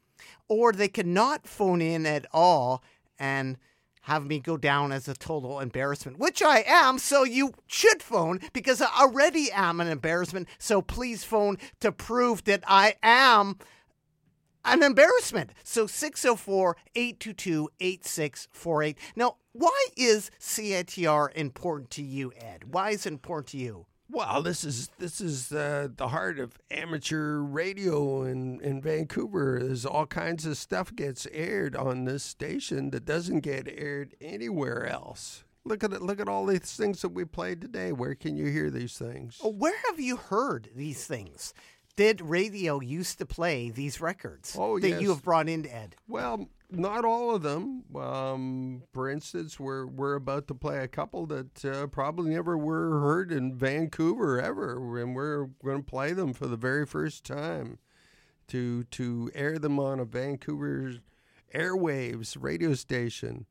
[0.48, 2.82] or they cannot phone in at all
[3.18, 3.58] and
[4.02, 6.98] have me go down as a total embarrassment, which I am.
[6.98, 10.48] So you should phone because I already am an embarrassment.
[10.58, 13.58] So please phone to prove that I am
[14.64, 15.50] an embarrassment.
[15.62, 18.98] So 604 822 8648.
[19.16, 22.72] Now, why is CITR important to you, Ed?
[22.72, 23.86] Why is it important to you?
[24.12, 29.60] Well, this is this is uh, the heart of amateur radio in, in Vancouver.
[29.62, 34.86] There's all kinds of stuff gets aired on this station that doesn't get aired anywhere
[34.86, 35.44] else.
[35.64, 36.02] Look at it!
[36.02, 37.92] Look at all these things that we played today.
[37.92, 39.38] Where can you hear these things?
[39.44, 41.54] Oh, Where have you heard these things?
[41.96, 45.02] Did radio used to play these records Oh, that yes.
[45.02, 45.96] you have brought in, Ed?
[46.08, 47.84] Well, not all of them.
[47.96, 53.00] Um, for instance, we're we're about to play a couple that uh, probably never were
[53.00, 57.78] heard in Vancouver ever, and we're going to play them for the very first time
[58.48, 60.94] to to air them on a Vancouver
[61.54, 63.46] airwaves radio station.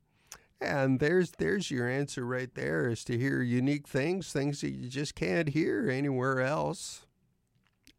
[0.62, 4.90] And there's there's your answer right there is to hear unique things, things that you
[4.90, 7.06] just can't hear anywhere else.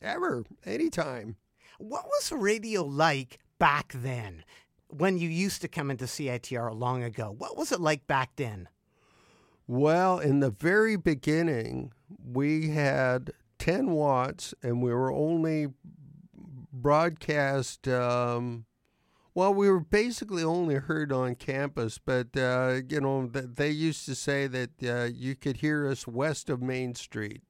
[0.02, 1.36] Ever, anytime.
[1.78, 4.44] What was radio like back then
[4.90, 7.34] when you used to come into CITR long ago?
[7.36, 8.68] What was it like back then?
[9.66, 11.92] Well, in the very beginning,
[12.24, 15.68] we had 10 watts and we were only
[16.72, 17.86] broadcast.
[17.86, 18.64] Um,
[19.32, 24.14] well, we were basically only heard on campus, but, uh, you know, they used to
[24.16, 27.42] say that uh, you could hear us west of Main Street.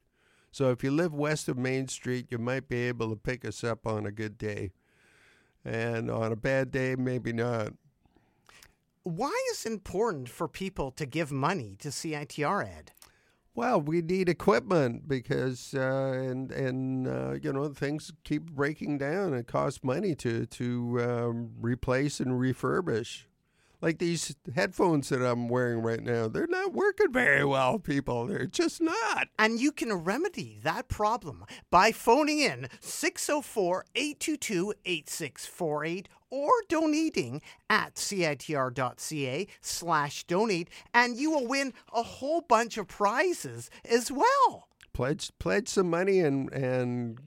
[0.52, 3.64] So if you live west of Main Street, you might be able to pick us
[3.64, 4.72] up on a good day.
[5.64, 7.72] And on a bad day, maybe not.
[9.02, 12.92] Why is it important for people to give money to CITR, Ed?
[13.54, 19.34] Well, we need equipment because, uh, and and uh, you know, things keep breaking down.
[19.34, 23.24] It costs money to to um, replace and refurbish.
[23.80, 28.26] Like these headphones that I'm wearing right now, they're not working very well, people.
[28.26, 29.28] They're just not.
[29.38, 37.94] And you can remedy that problem by phoning in 604 822 8648 or donating at
[37.96, 44.68] citr.ca slash donate, and you will win a whole bunch of prizes as well.
[44.92, 47.18] Pledge pledge some money and and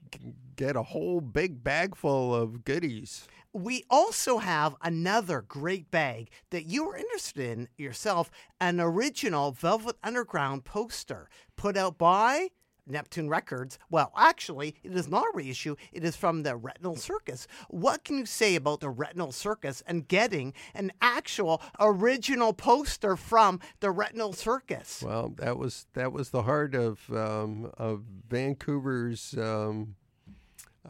[0.56, 3.26] get a whole big bag full of goodies.
[3.54, 8.28] We also have another great bag that you are interested in yourself
[8.60, 12.48] an original Velvet Underground poster put out by
[12.84, 13.78] Neptune Records.
[13.90, 17.46] Well, actually, it is not a reissue, it is from the Retinal Circus.
[17.68, 23.60] What can you say about the Retinal Circus and getting an actual original poster from
[23.78, 25.00] the Retinal Circus?
[25.06, 29.94] Well, that was that was the heart of um, of Vancouver's um,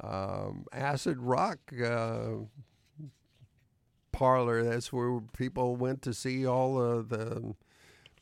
[0.00, 2.30] um, acid rock uh,
[4.12, 4.62] parlor.
[4.62, 7.54] That's where people went to see all of the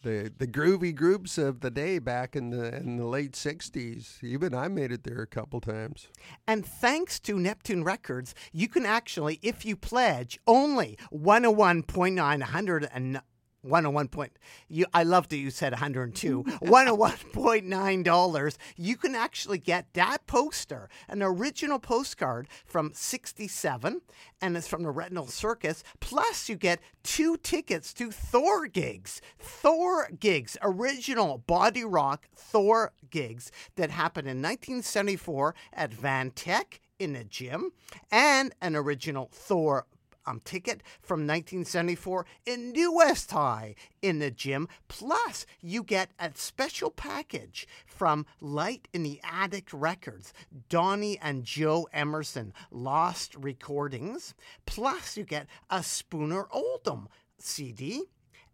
[0.03, 4.23] the the groovy groups of the day back in the in the late '60s.
[4.23, 6.09] Even I made it there a couple times.
[6.47, 13.21] And thanks to Neptune Records, you can actually, if you pledge only 101.9, 100 and
[13.63, 14.33] 101 point
[14.69, 18.59] you I love that you said 102 101.9 dollars.
[18.77, 24.01] You can actually get that poster an original postcard from 67
[24.41, 25.85] and it's from the Retinal Circus.
[26.01, 29.21] Plus you get two tickets to Thor gigs.
[29.39, 37.15] Thor gigs original body rock Thor gigs that happened in 1974 at Van Tech in
[37.17, 37.73] a gym
[38.11, 39.87] and an original Thor
[40.27, 44.69] um, ticket from 1974 in New West High in the gym.
[44.89, 50.33] Plus, you get a special package from Light in the Attic Records,
[50.69, 54.35] Donnie and Joe Emerson, Lost Recordings.
[54.67, 57.09] Plus, you get a Spooner Oldham
[57.39, 58.03] CD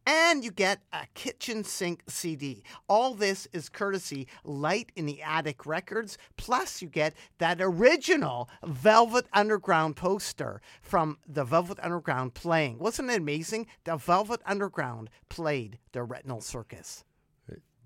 [0.08, 2.64] and you get a kitchen sink CD.
[2.88, 6.16] All this is courtesy Light in the Attic Records.
[6.38, 12.78] Plus, you get that original Velvet Underground poster from the Velvet Underground playing.
[12.78, 13.66] Wasn't it amazing?
[13.84, 17.04] The Velvet Underground played the Retinal Circus.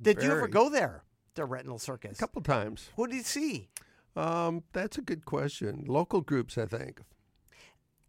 [0.01, 1.03] Did you ever go there?
[1.35, 2.19] The Retinal Circus.
[2.19, 2.91] A couple times.
[2.95, 3.69] What did you see?
[4.15, 5.85] Um, that's a good question.
[5.89, 7.01] Local groups, I think.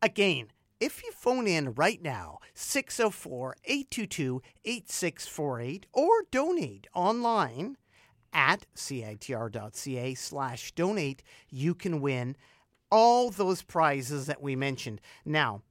[0.03, 0.47] Again,
[0.83, 7.77] if you phone in right now, 604 822 8648, or donate online
[8.33, 12.35] at citr.ca slash donate, you can win
[12.91, 14.99] all those prizes that we mentioned.
[15.23, 15.61] Now,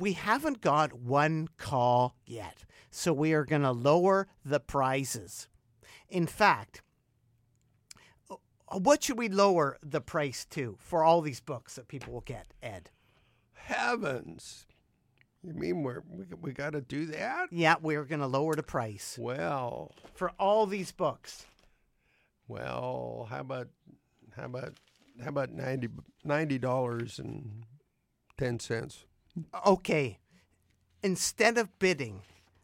[0.00, 5.46] we haven't got one call yet, so we are going to lower the prizes.
[6.08, 6.82] In fact,
[8.28, 8.34] uh,
[8.78, 12.52] what should we lower the price to for all these books that people will get,
[12.60, 12.90] Ed?
[13.68, 14.66] Heavens.
[15.42, 17.48] You mean we're, we, we got to do that?
[17.52, 21.46] Yeah, we're going to lower the price Well, for all these books.
[22.48, 23.68] well, how about
[24.36, 24.72] how about
[25.22, 27.64] how about 90 dollars and
[28.38, 29.04] ten cents?
[29.66, 30.18] Okay,
[31.02, 32.22] instead of bidding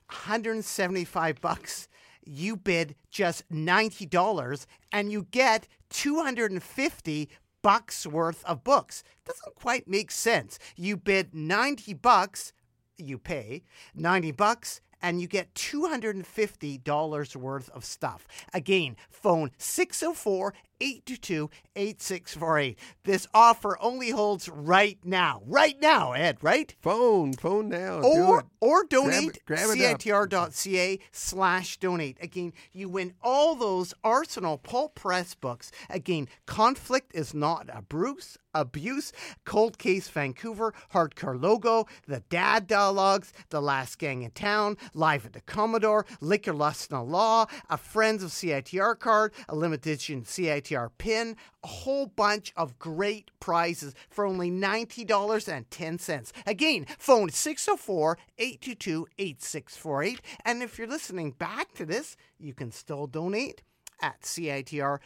[0.09, 1.88] 175 bucks,
[2.24, 7.28] you bid just $90 and you get 250
[7.64, 9.02] bucks worth of books.
[9.24, 10.58] Doesn't quite make sense.
[10.76, 12.52] You bid 90 bucks,
[12.98, 13.62] you pay
[13.94, 18.28] 90 bucks and you get $250 worth of stuff.
[18.52, 22.79] Again, phone 604 822 8648.
[23.05, 25.43] This offer only holds right now.
[25.47, 26.75] Right now, Ed, right?
[26.81, 28.01] Phone, phone now.
[28.01, 28.47] do or it.
[28.61, 30.01] or Grab donate grab it up.
[30.01, 37.35] citr.ca slash donate again you win all those arsenal pulp press books again conflict is
[37.35, 39.12] not a bruce abuse
[39.45, 45.33] cold case vancouver hardcore logo the dad dialogues the last gang in town live at
[45.33, 50.63] the commodore liquor lust and law a friends of citr card a limited edition citr
[50.98, 56.32] pin a whole bunch of great prizes for only $90.10.
[56.46, 60.20] Again, phone 604 822 8648.
[60.44, 63.62] And if you're listening back to this, you can still donate
[64.00, 64.98] at citr.ca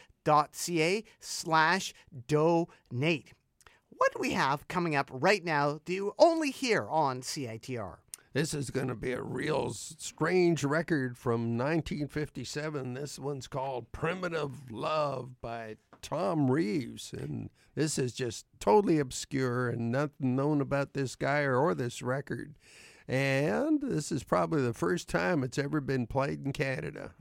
[1.19, 1.93] slash
[2.27, 3.33] donate.
[3.89, 5.79] What do we have coming up right now?
[5.83, 7.97] Do you only hear on CITR?
[8.31, 12.93] This is going to be a real strange record from 1957.
[12.93, 17.11] This one's called Primitive Love by Tom Reeves.
[17.11, 22.03] And this is just totally obscure and nothing known about this guy or, or this
[22.03, 22.53] record.
[23.07, 27.13] And this is probably the first time it's ever been played in Canada.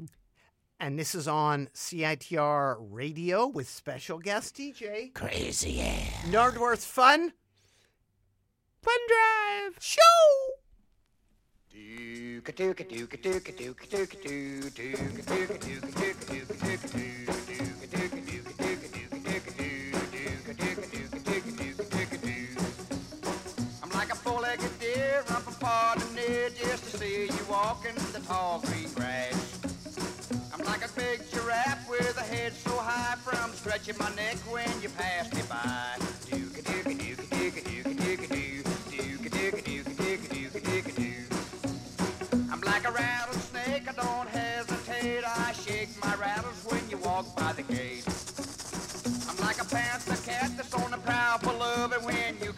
[0.79, 5.15] And this is on CITR radio with special guest DJ.
[5.15, 6.05] Crazy yeah.
[6.29, 7.33] Nardworth Fun.
[8.83, 10.58] Fun Drive Show.
[23.83, 28.21] I'm like a four-legged deer, I'm from near just to see you walking in the
[28.27, 29.61] tall green grass.
[30.53, 34.69] I'm like a big giraffe with a head so high from stretching my neck when
[34.83, 36.08] you pass me by.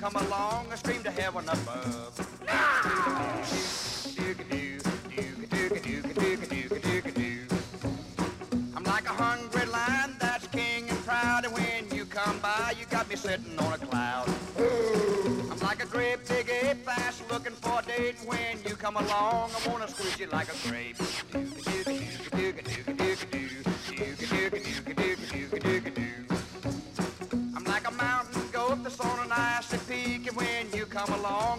[0.01, 2.18] Come along, I scream to heaven above.
[8.74, 12.86] I'm like a hungry lion that's king and proud, and when you come by, you
[12.86, 14.26] got me sitting on a cloud.
[15.51, 18.96] I'm like a great big ape fast looking for a date, and when you come
[18.96, 20.96] along, I wanna squeeze you like a grape.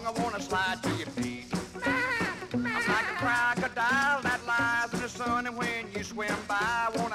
[0.04, 1.46] I wanna slide to your feet.
[2.52, 6.90] I'm like a crocodile that lies in the sun, and when you swim by, I
[6.96, 7.11] wanna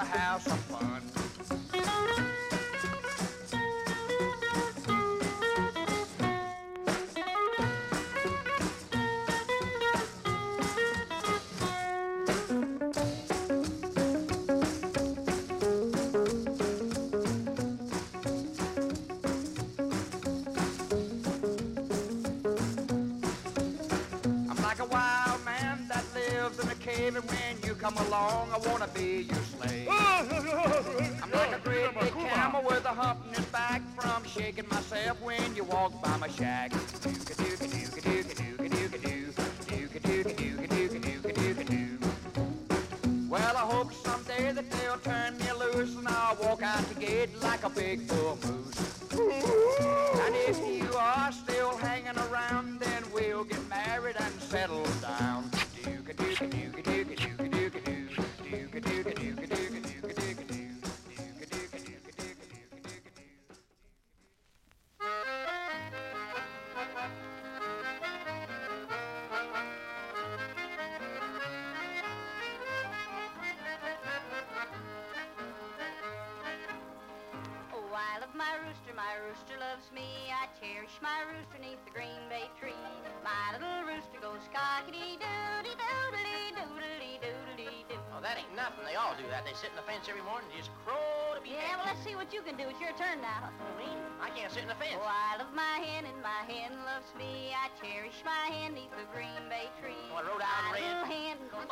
[92.57, 92.65] do.
[92.73, 93.53] It's your turn now.
[93.77, 93.85] Me?
[94.17, 94.97] I can't sit in the fence.
[94.97, 97.53] Oh, I love my hen and my hen loves me.
[97.53, 99.93] I cherish my hen neath the green bay tree.
[100.09, 100.81] Oh, Rhode Island my red.
[100.81, 101.69] little hen goes.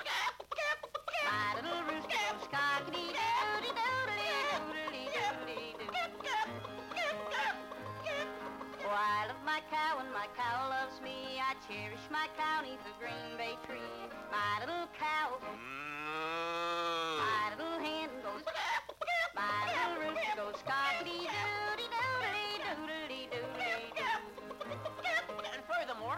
[1.25, 2.45] My little rooster goes.
[8.85, 11.41] Oh, I love my cow and my cow loves me.
[11.41, 13.81] I cherish my cow neath the green bay tree.
[14.29, 15.57] My little cow goes.
[17.17, 18.45] My little hen goes.
[19.35, 24.19] My little rooster goes cockity doodly doodly doodly doodly doo.
[25.53, 26.17] And furthermore,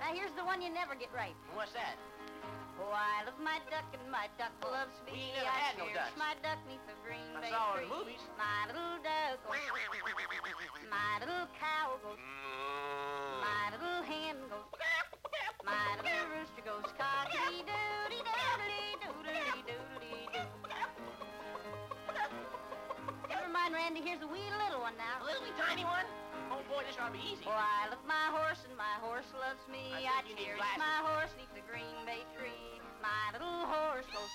[0.00, 1.34] Now here's the one you never get right.
[1.54, 1.96] what's that?
[2.80, 5.12] Oh, I love my duck and my duck loves me.
[5.12, 6.16] We ain't never I had no ducks.
[6.18, 7.84] my duck neath the green I bay saw tree.
[7.86, 8.22] in movies.
[8.38, 9.54] My little duck goes.
[10.90, 12.18] My little cow goes.
[13.42, 14.66] My little hen goes.
[15.62, 20.71] My little rooster goes cockity doodly doodly doodly doodly doo.
[23.82, 24.06] Randy.
[24.06, 25.18] Here's a wee little one now.
[25.18, 26.06] A little wee tiny one?
[26.54, 27.42] Oh boy, this ought to be easy.
[27.42, 29.90] Oh, I love my horse and my horse loves me.
[29.90, 32.78] I I, cherish my horse neath the green bay tree.
[33.02, 34.30] My little horse goes.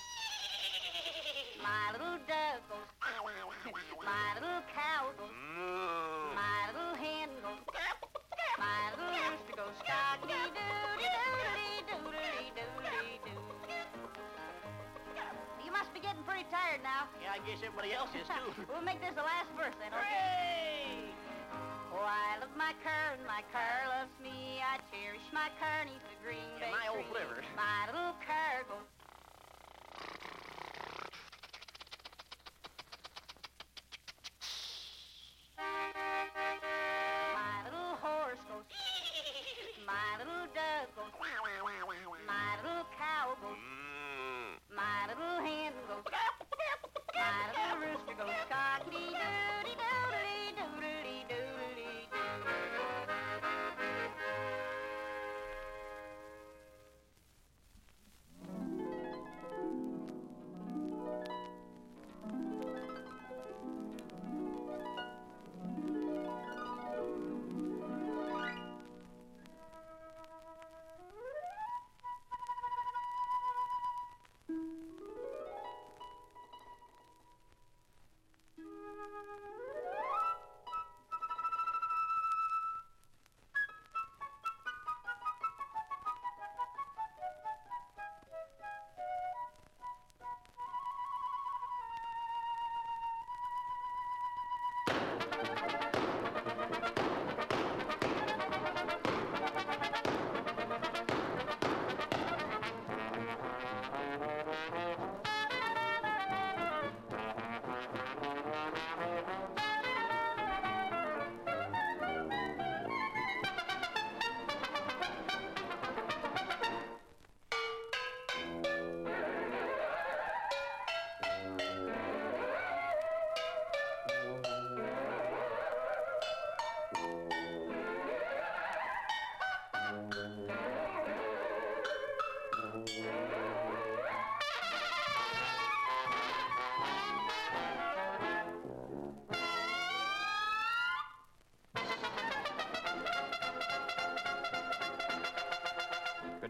[1.64, 2.88] My little dove goes.
[4.04, 5.32] My little cow goes.
[5.32, 6.36] Mm.
[6.36, 7.64] My little hen goes.
[8.60, 9.76] My little rooster goes.
[9.80, 10.77] Cockity
[15.78, 17.06] must be getting pretty tired now.
[17.22, 18.50] Yeah, I guess everybody else is too.
[18.70, 21.14] we'll make this the last verse then, okay?
[21.94, 21.94] Hooray!
[21.94, 24.58] Oh, I love my cur and my cur loves me.
[24.58, 27.46] I cherish my cur neath the green Yeah, bay my old liver.
[27.54, 28.97] My little cur goes.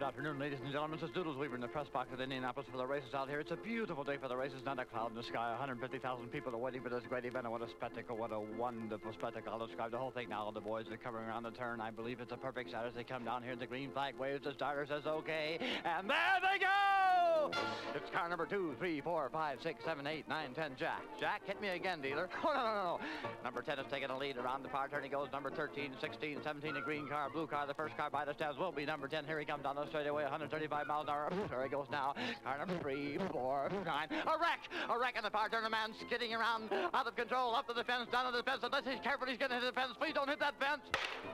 [0.09, 0.99] Afternoon, ladies and gentlemen.
[0.99, 3.41] This is Doodles Weaver in the press box at Indianapolis for the races out here.
[3.41, 5.51] It's a beautiful day for the races, not a cloud in the sky.
[5.51, 7.45] 150,000 people are waiting for this great event.
[7.45, 9.53] and What a spectacle, what a wonderful spectacle.
[9.53, 10.51] I'll describe the whole thing now.
[10.51, 11.83] The boys are coming around the turn.
[11.83, 13.55] I believe it's a perfect start as they come down here.
[13.55, 16.88] The green flag waves, the starter says okay, and there they go!
[17.95, 20.73] It's car number two, three, four, five, six, seven, eight, nine, ten.
[20.79, 21.03] Jack.
[21.21, 22.29] Jack, hit me again, dealer.
[22.49, 23.01] Oh, no, no, no, no.
[23.45, 25.03] Number 10 is taking a lead around the far turn.
[25.03, 27.67] He goes number 13, 16, 17, a green car, blue car.
[27.67, 29.27] The first car by the steps will be number 10.
[29.27, 31.33] Here he comes down the straightaway, 135 miles an hour.
[31.51, 32.15] There he goes now.
[32.45, 34.09] Car number three, four, nine.
[34.11, 34.61] A wreck!
[34.89, 37.85] A wreck, and the power turner man skidding around, out of control, up to the
[37.85, 38.61] fence, down to the fence.
[38.63, 39.93] Unless he's careful, he's going to hit the fence.
[39.99, 40.83] Please don't hit that fence.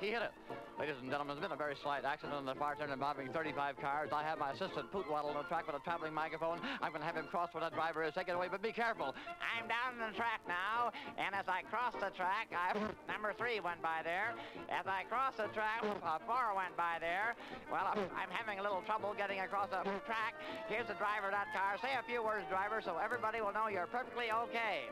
[0.01, 0.33] He hit it.
[0.75, 3.79] Ladies and gentlemen, it's been a very slight accident on the far turn involving 35
[3.79, 4.11] cars.
[4.11, 6.59] I have my assistant Poot Waddle on the track with a traveling microphone.
[6.83, 8.13] I'm going to have him cross where that driver is.
[8.13, 9.15] Take it away, but be careful.
[9.39, 12.75] I'm down the track now, and as I cross the track, I,
[13.07, 14.35] number three went by there.
[14.67, 17.39] As I cross the track, uh, four went by there.
[17.71, 20.35] Well, uh, I'm having a little trouble getting across the track.
[20.67, 21.79] Here's the driver of that car.
[21.79, 24.91] Say a few words, driver, so everybody will know you're perfectly okay.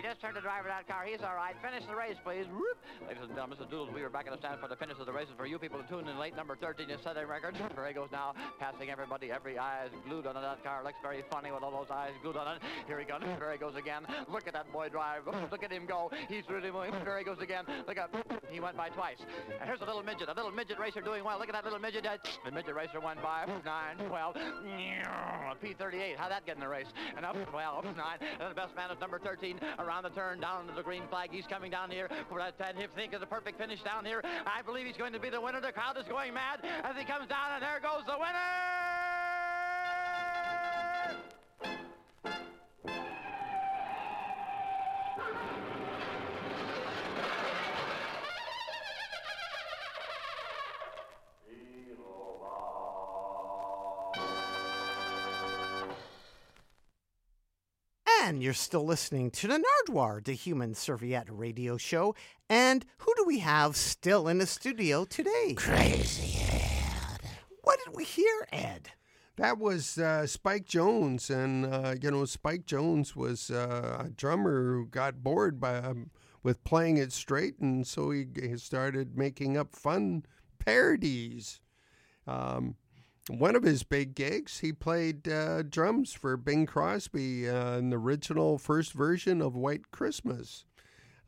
[0.00, 1.04] You just turned the driver of that car.
[1.04, 1.52] He's all right.
[1.60, 2.48] Finish the race, please.
[2.48, 2.80] Whoop.
[3.04, 3.68] Ladies and gentlemen, Mr.
[3.68, 5.36] Doodles, we are back in the stand for the finish of the races.
[5.36, 7.52] For you people to tune in late, number 13 is setting record.
[7.76, 9.30] There he goes now, passing everybody.
[9.30, 10.80] Every eye is glued on that car.
[10.84, 12.62] Looks very funny with all those eyes glued on it.
[12.86, 13.20] Here he goes.
[13.20, 14.08] There he goes again.
[14.32, 15.28] Look at that boy drive.
[15.52, 16.10] Look at him go.
[16.28, 16.92] He's really moving.
[17.04, 17.64] There he goes again.
[17.86, 18.08] Look at
[18.50, 19.20] He went by twice.
[19.60, 20.28] And here's a little midget.
[20.28, 21.38] A little midget racer doing well.
[21.38, 22.06] Look at that little midget.
[22.44, 23.44] The midget racer went by.
[23.46, 24.36] 9, 12.
[25.62, 26.16] P38.
[26.16, 26.88] How'd that get in the race?
[27.16, 27.94] And up 12, 9.
[28.40, 29.60] And the best man is number 13.
[29.90, 31.30] Around the turn, down to the green flag.
[31.32, 32.08] He's coming down here
[32.56, 34.22] 10 hip think of the perfect finish down here.
[34.46, 35.60] I believe he's going to be the winner.
[35.60, 38.70] The crowd is going mad as he comes down, and there goes the winner!
[58.22, 62.14] And you're still listening to the Nardwuar, the Human Serviette radio show.
[62.50, 65.54] And who do we have still in the studio today?
[65.56, 67.20] Crazy Ed.
[67.62, 68.90] What did we hear, Ed?
[69.36, 74.74] That was uh, Spike Jones, and uh, you know Spike Jones was uh, a drummer
[74.74, 76.10] who got bored by um,
[76.42, 80.24] with playing it straight, and so he, he started making up fun
[80.58, 81.62] parodies.
[82.26, 82.76] Um,
[83.38, 87.96] one of his big gigs, he played uh, drums for Bing Crosby uh, in the
[87.96, 90.64] original first version of White Christmas.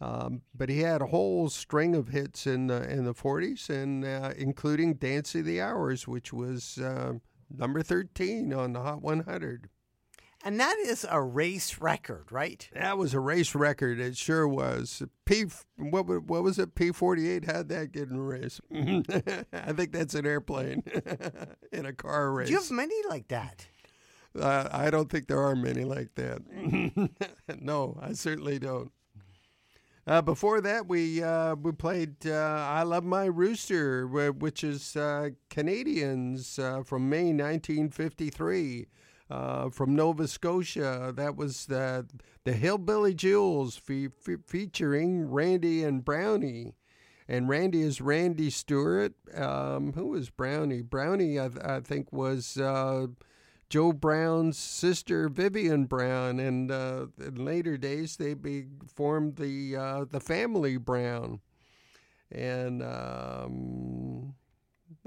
[0.01, 4.05] Um, but he had a whole string of hits in the in the 40s, and
[4.05, 7.15] uh, including "Dance of the Hours," which was uh,
[7.57, 9.69] number 13 on the Hot 100.
[10.45, 12.69] And that is a race record, right?
[12.75, 14.01] That was a race record.
[14.01, 15.03] It sure was.
[15.25, 15.45] P
[15.77, 16.75] what what was it?
[16.75, 18.61] P forty eight had that getting a race.
[19.53, 20.83] I think that's an airplane
[21.73, 22.49] in a car race.
[22.49, 23.67] Do you have many like that?
[24.39, 26.41] Uh, I don't think there are many like that.
[27.61, 28.91] no, I certainly don't.
[30.05, 35.31] Uh, before that, we uh, we played uh, "I Love My Rooster," which is uh,
[35.49, 38.87] Canadians uh, from May 1953,
[39.33, 41.13] uh, from Nova Scotia.
[41.17, 42.07] That was the
[42.45, 46.75] the Hillbilly Jewels fe- fe- featuring Randy and Brownie.
[47.29, 49.15] And Randy is Randy Stewart.
[49.35, 50.83] Um, who was Brownie?
[50.83, 53.07] Brownie, I, I think, was uh,
[53.71, 60.05] Joe Brown's sister Vivian Brown, and uh, in later days they be, formed the uh,
[60.05, 61.41] the family Brown,
[62.31, 64.35] and um,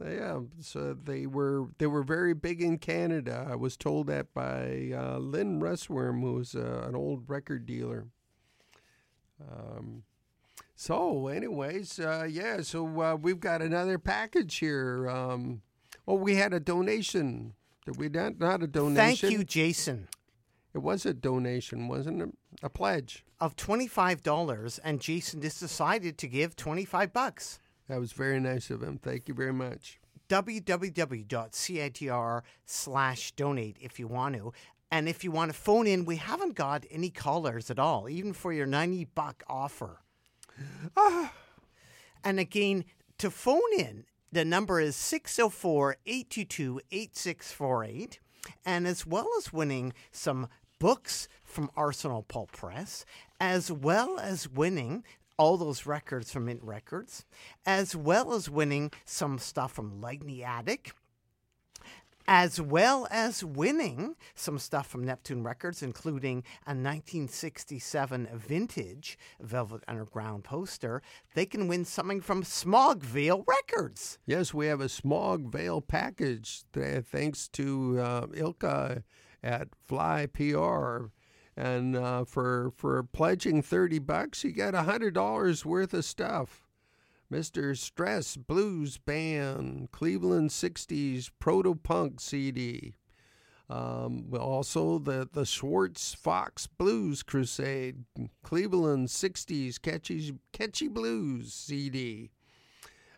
[0.04, 3.48] yeah, so they were they were very big in Canada.
[3.50, 8.08] I was told that by uh, Lynn Russworm, who's uh, an old record dealer.
[9.42, 10.04] Um,
[10.76, 15.10] so, anyways, uh, yeah, so uh, we've got another package here.
[15.10, 15.62] Um,
[16.08, 17.54] oh, we had a donation.
[17.86, 18.40] Did we not?
[18.40, 19.30] Not a donation.
[19.30, 20.10] Thank you, Jason.
[20.74, 22.30] It was a donation, wasn't it?
[22.62, 23.24] A pledge.
[23.40, 27.60] Of $25, and Jason just decided to give 25 bucks.
[27.88, 28.98] That was very nice of him.
[28.98, 30.00] Thank you very much.
[30.30, 30.82] www.citr
[32.66, 34.54] slash donate if you want to.
[34.92, 38.34] And if you want to phone in, we haven't got any callers at all, even
[38.34, 40.00] for your 90 buck offer.
[42.24, 42.86] and again,
[43.18, 48.20] to phone in, the number is 604 822 8648.
[48.66, 50.48] And as well as winning some
[50.80, 53.06] books from Arsenal Pulp Press,
[53.40, 55.04] as well as winning
[55.38, 57.26] all those records from Mint Records,
[57.66, 60.94] as well as winning some stuff from Light in the Attic,
[62.28, 70.44] as well as winning some stuff from Neptune Records, including a 1967 vintage Velvet Underground
[70.44, 71.02] poster.
[71.34, 74.18] They can win something from Smog Veil Records.
[74.26, 79.04] Yes, we have a Smog Veil package th- thanks to uh, Ilka
[79.44, 81.12] at Fly PR.
[81.58, 86.66] And uh, for for pledging 30 bucks, you get $100 worth of stuff.
[87.32, 87.76] Mr.
[87.76, 92.96] Stress Blues Band, Cleveland 60s Proto Punk CD.
[93.68, 98.06] Um, also the, the Schwartz Fox Blues Crusade,
[98.44, 102.30] Cleveland 60s Catchy, Catchy Blues CD.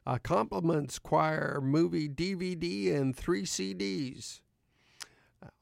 [0.06, 4.40] a compliments choir movie DVD and three CDs.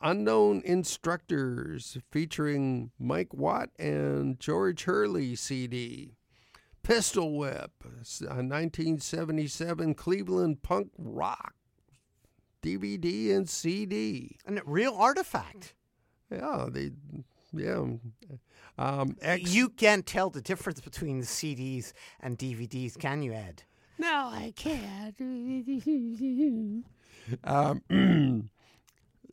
[0.02, 6.16] Unknown Instructors featuring Mike Watt and George Hurley CD.
[6.84, 11.56] Pistol Whip, a 1977 Cleveland punk rock
[12.62, 14.38] DVD and CD.
[14.46, 15.74] And A real artifact.
[16.32, 16.92] Yeah, they,
[17.54, 17.86] yeah.
[18.78, 23.64] Um, X, You can't tell the difference between the CDs and DVDs, can you, Ed?
[23.98, 25.20] No, I can't.
[27.44, 27.82] um,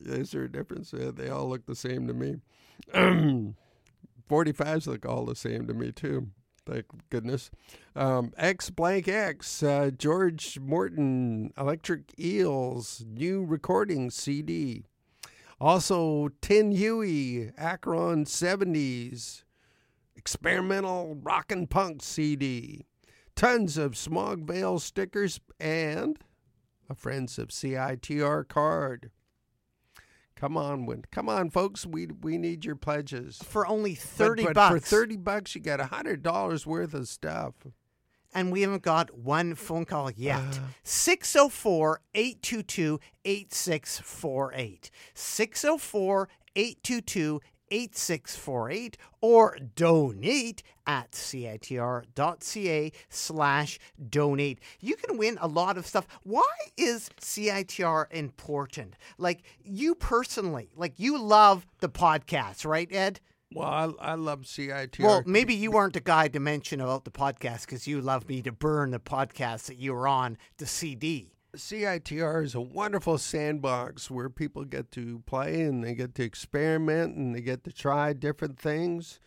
[0.05, 0.93] is there a difference?
[0.93, 2.39] Uh, they all look the same to me.
[4.29, 6.27] 45s look all the same to me, too.
[6.65, 7.51] Thank goodness.
[7.95, 14.85] Um, X blank X, uh, George Morton, Electric Eels, new recording CD.
[15.59, 19.43] Also, Tin Huey, Akron 70s,
[20.15, 22.85] experimental rock and punk CD.
[23.35, 26.17] Tons of Smog Veil stickers and
[26.89, 29.09] a Friends of CITR card.
[30.43, 31.05] Come on.
[31.09, 31.85] Come on, folks.
[31.85, 33.39] We we need your pledges.
[33.43, 34.89] For only 30 but bucks.
[34.89, 37.53] For 30 bucks, you got $100 worth of stuff.
[38.33, 40.41] and we haven't got one phone call yet.
[40.41, 40.67] Uh.
[40.83, 44.91] 604 822 8648.
[45.13, 47.39] 604 822
[47.73, 54.59] 8648 or donate at citr.ca slash donate.
[54.79, 56.07] You can win a lot of stuff.
[56.23, 56.43] Why
[56.77, 58.95] is CITR important?
[59.17, 63.19] Like you personally, like you love the podcast, right, Ed?
[63.55, 65.03] Well, I, I love CITR.
[65.03, 68.41] Well, maybe you weren't the guy to mention about the podcast because you love me
[68.41, 71.33] to burn the podcast that you were on the CD.
[71.55, 77.15] CITR is a wonderful sandbox where people get to play and they get to experiment
[77.15, 79.19] and they get to try different things.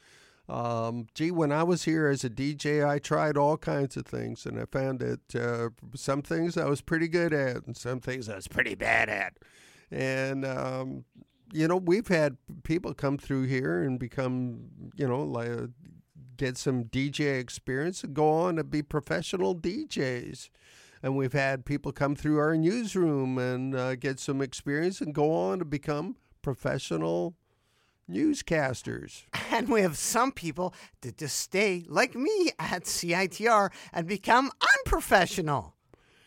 [0.48, 4.44] Um, gee, when I was here as a DJ, I tried all kinds of things
[4.44, 8.28] and I found that uh, some things I was pretty good at and some things
[8.28, 9.34] I was pretty bad at.
[9.90, 11.04] And, um,
[11.52, 14.66] you know, we've had people come through here and become,
[14.96, 15.48] you know, like
[16.36, 20.50] get some DJ experience and go on to be professional DJs.
[21.06, 25.32] And we've had people come through our newsroom and uh, get some experience and go
[25.32, 27.36] on to become professional
[28.10, 29.22] newscasters.
[29.52, 35.76] And we have some people that just stay like me at CITR and become unprofessional.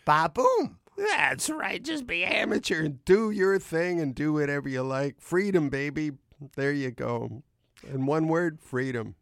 [0.05, 0.79] Ba boom.
[0.95, 1.83] That's right.
[1.83, 5.19] Just be amateur and do your thing and do whatever you like.
[5.19, 6.11] Freedom, baby.
[6.55, 7.43] There you go.
[7.85, 9.15] In one word, freedom.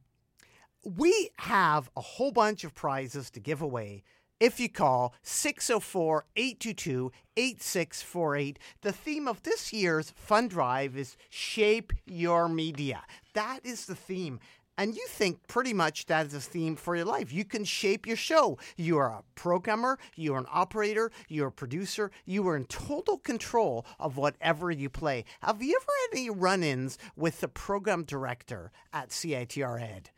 [0.84, 4.04] We have a whole bunch of prizes to give away.
[4.40, 11.92] If you call 604 822 8648, the theme of this year's fund drive is Shape
[12.06, 13.02] Your Media.
[13.34, 14.40] That is the theme.
[14.78, 17.34] And you think pretty much that is a theme for your life.
[17.34, 18.60] You can shape your show.
[18.76, 23.18] You are a programmer, you are an operator, you're a producer, you are in total
[23.18, 25.26] control of whatever you play.
[25.42, 30.12] Have you ever had any run ins with the program director at CITR Ed?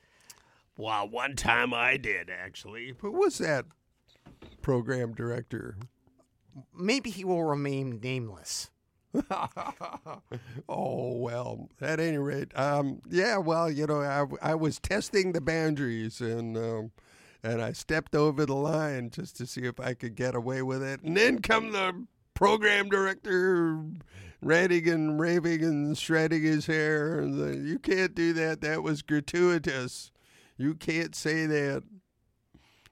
[0.75, 2.95] Well, one time I did, actually.
[2.99, 3.65] Who was that
[4.61, 5.77] program director?
[6.75, 8.69] Maybe he will remain nameless.
[10.69, 15.41] oh well at any rate um, yeah well you know I, I was testing the
[15.41, 16.91] boundaries and um,
[17.41, 20.83] and i stepped over the line just to see if i could get away with
[20.83, 21.01] it.
[21.01, 23.83] And then come the program director
[24.41, 27.19] ranting and raving and shredding his hair.
[27.19, 28.61] And the, you can't do that.
[28.61, 30.11] That was gratuitous.
[30.57, 31.83] You can't say that.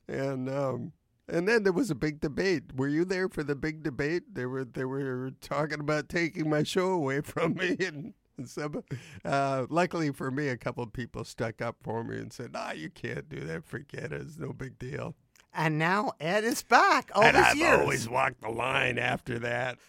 [0.08, 0.94] And um,
[1.28, 2.64] and then there was a big debate.
[2.76, 4.34] Were you there for the big debate?
[4.34, 8.84] They were they were talking about taking my show away from me, and, and some.
[9.26, 12.72] Uh, luckily for me, a couple of people stuck up for me and said, "Ah,
[12.72, 13.66] you can't do that.
[13.66, 14.22] Forget it.
[14.22, 15.16] It's no big deal."
[15.54, 17.80] And now Ed is back all and I've years.
[17.80, 19.80] always walked the line after that.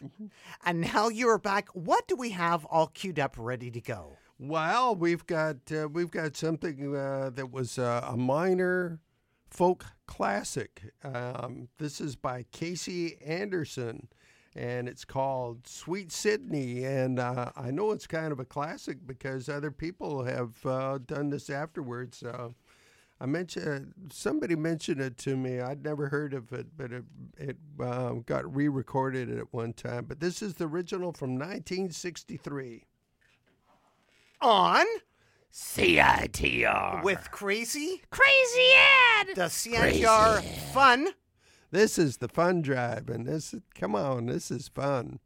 [0.65, 1.69] And now you're back.
[1.75, 4.17] What do we have all queued up, ready to go?
[4.39, 9.01] Well, we've got uh, we've got something uh, that was uh, a minor
[9.51, 10.83] folk classic.
[11.03, 14.09] Um, this is by Casey Anderson,
[14.55, 19.49] and it's called "Sweet Sydney." And uh, I know it's kind of a classic because
[19.49, 22.23] other people have uh, done this afterwards.
[22.23, 22.51] Uh,
[23.21, 25.61] I mentioned somebody mentioned it to me.
[25.61, 27.05] I'd never heard of it, but it
[27.37, 30.05] it uh, got re-recorded at one time.
[30.05, 32.85] But this is the original from 1963.
[34.41, 34.87] On
[35.53, 37.03] CITR.
[37.03, 38.71] with Crazy Crazy
[39.21, 39.29] Ed.
[39.35, 40.43] the CITR
[40.73, 41.09] Fun.
[41.71, 45.19] This is the fun drive, and this is, come on, this is fun.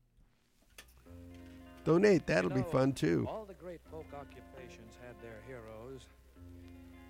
[1.85, 3.27] Donate, that'll be fun too.
[3.29, 6.03] All the great folk occupations had their heroes.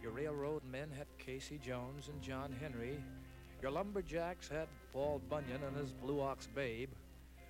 [0.02, 2.98] Your railroad men had Casey Jones and John Henry.
[3.62, 6.90] Your lumberjacks had Paul Bunyan and his Blue Ox Babe,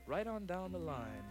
[0.06, 1.24] right on down the line.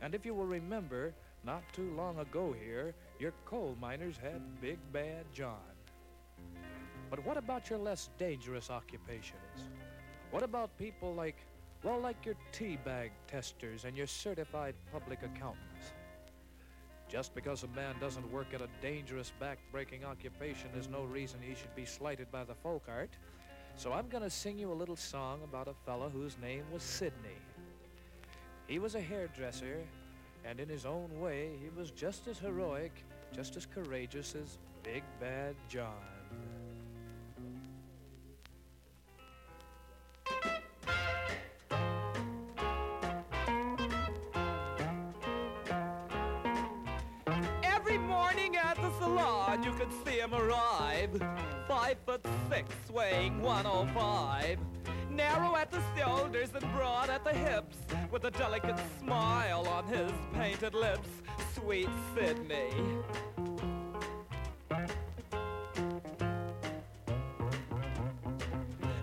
[0.00, 1.12] And if you will remember,
[1.44, 5.58] not too long ago here, your coal miners had Big Bad John.
[7.10, 9.68] But what about your less dangerous occupations?
[10.30, 11.36] What about people like,
[11.82, 15.92] well, like your tea bag testers and your certified public accountants?
[17.10, 21.54] Just because a man doesn't work at a dangerous back-breaking occupation is no reason he
[21.54, 23.10] should be slighted by the folk art.
[23.76, 27.36] So I'm gonna sing you a little song about a fella whose name was Sidney.
[28.66, 29.80] He was a hairdresser,
[30.44, 32.92] and in his own way, he was just as heroic,
[33.34, 35.94] just as courageous as Big Bad John.
[47.62, 51.22] Every morning at the salon, you could see him arrive.
[51.68, 54.58] Five foot six, weighing 105.
[55.20, 57.76] Narrow at the shoulders and broad at the hips,
[58.10, 61.10] with a delicate smile on his painted lips.
[61.54, 62.70] Sweet Sydney.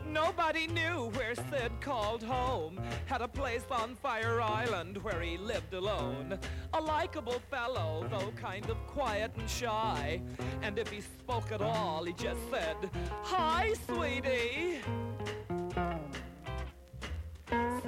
[0.07, 2.79] Nobody knew where Sid called home.
[3.05, 6.39] Had a place on Fire Island where he lived alone.
[6.73, 10.19] A likable fellow, though kind of quiet and shy.
[10.63, 12.89] And if he spoke at all, he just said,
[13.21, 14.79] Hi, sweetie.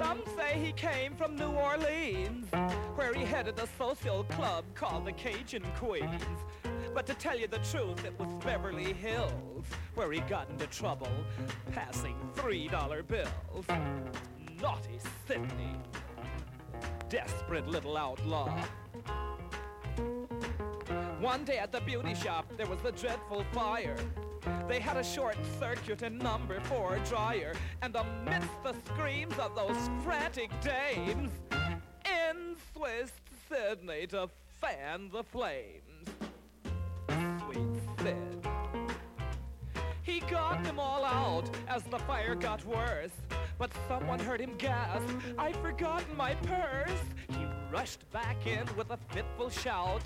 [0.00, 2.46] Some say he came from New Orleans,
[2.94, 6.22] where he headed a social club called the Cajun Queens.
[6.94, 11.12] But to tell you the truth, it was Beverly Hills, where he got into trouble,
[11.72, 13.66] passing $3 bills.
[14.62, 14.98] Naughty
[15.28, 15.76] Sydney.
[17.10, 18.58] Desperate little outlaw.
[21.20, 23.98] One day at the beauty shop, there was a dreadful fire.
[24.68, 29.90] They had a short circuit in number four dryer, and amidst the screams of those
[30.02, 31.30] frantic dames,
[32.04, 33.12] in Swiss
[33.48, 34.28] Sydney to
[34.60, 36.06] fan the flames.
[37.08, 38.46] Sweet Sid.
[40.02, 43.12] He got them all out as the fire got worse.
[43.58, 45.06] But someone heard him gasp,
[45.38, 47.02] I've forgotten my purse.
[47.70, 50.02] He rushed back in with a fitful shout,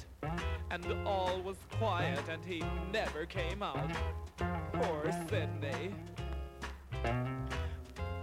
[0.70, 2.62] and all was quiet and he
[2.92, 3.90] never came out.
[4.74, 5.94] Poor Sydney.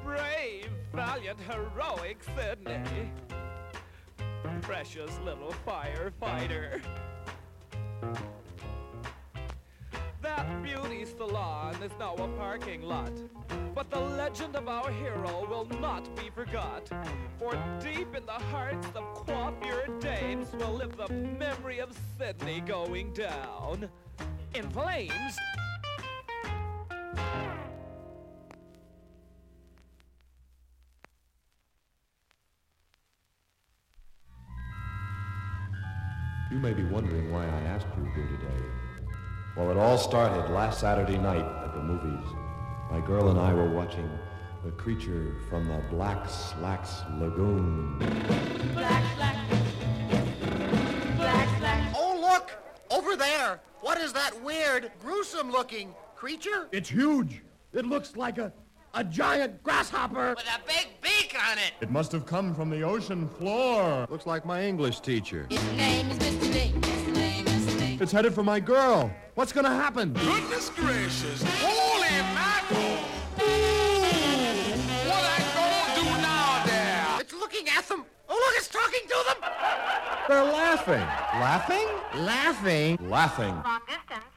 [0.04, 3.12] Brave, valiant, heroic Sydney.
[4.62, 6.80] Precious little firefighter.
[10.42, 13.12] That beauty salon is now a parking lot.
[13.76, 16.90] But the legend of our hero will not be forgot.
[17.38, 23.14] For deep in the hearts of coiffure dames will live the memory of Sydney going
[23.14, 23.88] down
[24.56, 25.38] in flames.
[36.50, 38.91] You may be wondering why I asked you here today.
[39.58, 42.26] Well, it all started last Saturday night at the movies.
[42.90, 44.10] My girl and I were watching
[44.64, 47.98] The Creature from the Black Slacks Lagoon.
[48.74, 49.36] Black, black.
[51.18, 51.94] Black, black.
[51.98, 52.52] Oh, look!
[52.90, 53.60] Over there!
[53.82, 56.70] What is that weird, gruesome looking creature?
[56.72, 57.42] It's huge.
[57.74, 58.54] It looks like a,
[58.94, 60.30] a giant grasshopper.
[60.30, 61.74] With a big beak on it.
[61.82, 64.08] It must have come from the ocean floor.
[64.10, 65.48] Looks like my English teacher.
[65.50, 66.41] His name is Mr.
[68.02, 69.12] It's headed for my girl.
[69.36, 70.14] What's gonna happen?
[70.14, 71.44] Goodness gracious!
[71.60, 72.98] Holy mackerel!
[75.06, 77.22] What I gonna do now there?
[77.22, 78.04] It's looking at them.
[78.28, 79.52] Oh, look, it's talking to them.
[80.28, 81.06] They're laughing.
[81.40, 81.88] Laughing?
[82.16, 82.98] Laughing?
[83.08, 83.54] Laughing.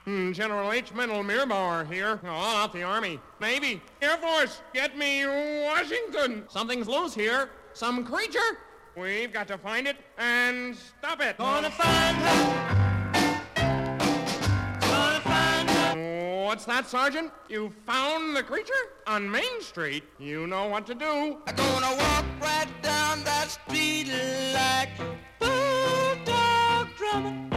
[0.04, 0.92] Hmm, General H.
[0.92, 2.20] Mendel Mirbauer here.
[2.22, 3.18] Oh, not the Army.
[3.40, 3.80] Navy.
[4.02, 4.60] Air Force.
[4.74, 6.44] Get me Washington.
[6.50, 7.48] Something's loose here.
[7.72, 8.58] Some creature.
[8.94, 11.38] We've got to find it and stop it.
[11.38, 12.93] Gonna find her.
[16.44, 17.32] Oh, what's that, Sergeant?
[17.48, 18.72] You found the creature?
[19.06, 20.04] On Main Street?
[20.18, 21.38] You know what to do.
[21.46, 24.08] I'm gonna walk right down that street
[24.52, 24.90] like
[25.38, 27.50] Bulldog Drummond.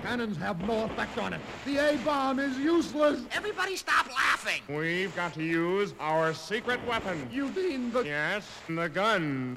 [0.00, 1.40] Cannons have no effect on it.
[1.66, 3.22] The A-bomb is useless.
[3.32, 4.62] Everybody stop laughing.
[4.68, 7.28] We've got to use our secret weapon.
[7.32, 8.02] You mean the...
[8.02, 9.56] Yes, the gun.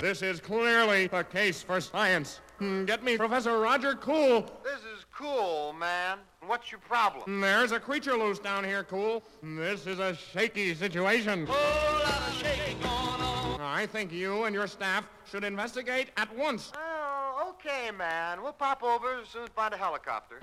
[0.00, 2.40] This is clearly a case for science.
[2.60, 4.42] Hmm, Get me Professor Roger Cool.
[4.62, 6.18] This is cool, man.
[6.46, 7.40] What's your problem?
[7.40, 9.22] There's a creature loose down here, Cool.
[9.42, 11.46] This is a shaky situation.
[11.46, 13.60] Whole lot of shaking going on.
[13.62, 16.70] I think you and your staff should investigate at once.
[16.76, 18.42] Oh, okay, man.
[18.42, 20.40] We'll pop over as soon as we find a helicopter.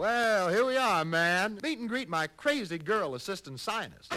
[0.00, 1.58] Well, here we are, man.
[1.62, 4.08] Meet and greet my crazy girl assistant sinus.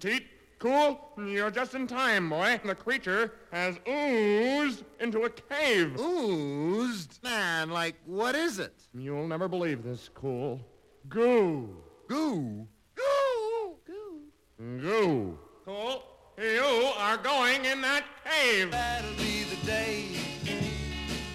[0.00, 0.08] Boy.
[0.08, 0.26] Teat,
[0.58, 1.12] cool.
[1.18, 2.60] You're just in time, boy.
[2.64, 5.98] The creature has oozed into a cave.
[5.98, 7.20] Oozed?
[7.22, 8.74] Man, like, what is it?
[8.94, 10.60] You'll never believe this, cool.
[11.08, 11.76] Goo.
[12.08, 12.66] Goo?
[12.94, 13.74] Goo!
[13.86, 14.80] Goo.
[14.80, 15.38] Goo.
[15.64, 16.02] Cool.
[16.38, 18.70] You are going in that cave.
[18.70, 20.06] That'll be the day.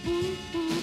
[0.07, 0.81] Ooh, ooh,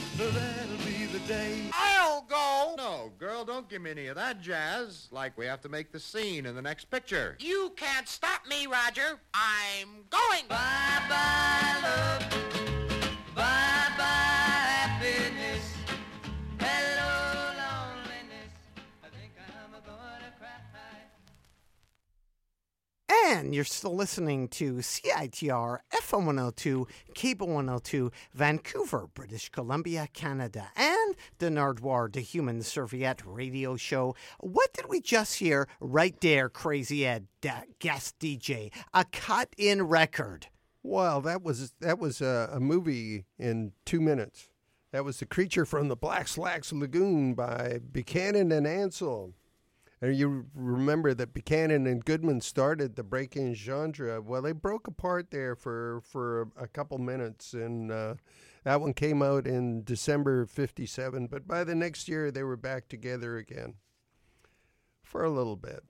[1.27, 1.71] that'll be the day.
[1.73, 2.75] I'll go.
[2.77, 5.09] No, girl, don't give me any of that jazz.
[5.11, 7.37] Like we have to make the scene in the next picture.
[7.41, 9.21] You can't stop me, Roger.
[9.35, 10.47] I'm going.
[10.49, 12.62] Bye bye, love.
[23.25, 31.15] And you're still listening to CITR FM 102, Cable 102, Vancouver, British Columbia, Canada, and
[31.39, 34.17] the Nardwuar the Human Serviette radio show.
[34.41, 38.73] What did we just hear right there, Crazy Ed, that guest DJ?
[38.93, 40.49] A cut in record.
[40.83, 44.49] Well, that was that was a, a movie in two minutes.
[44.91, 49.33] That was the creature from the Black Slacks Lagoon by Buchanan and Ancell.
[50.03, 54.21] And you remember that Buchanan and Goodman started the break-in genre.
[54.21, 58.15] Well, they broke apart there for for a couple minutes, and uh,
[58.65, 61.29] that one came out in December '57.
[61.29, 63.75] But by the next year, they were back together again
[65.05, 65.85] for a little bit.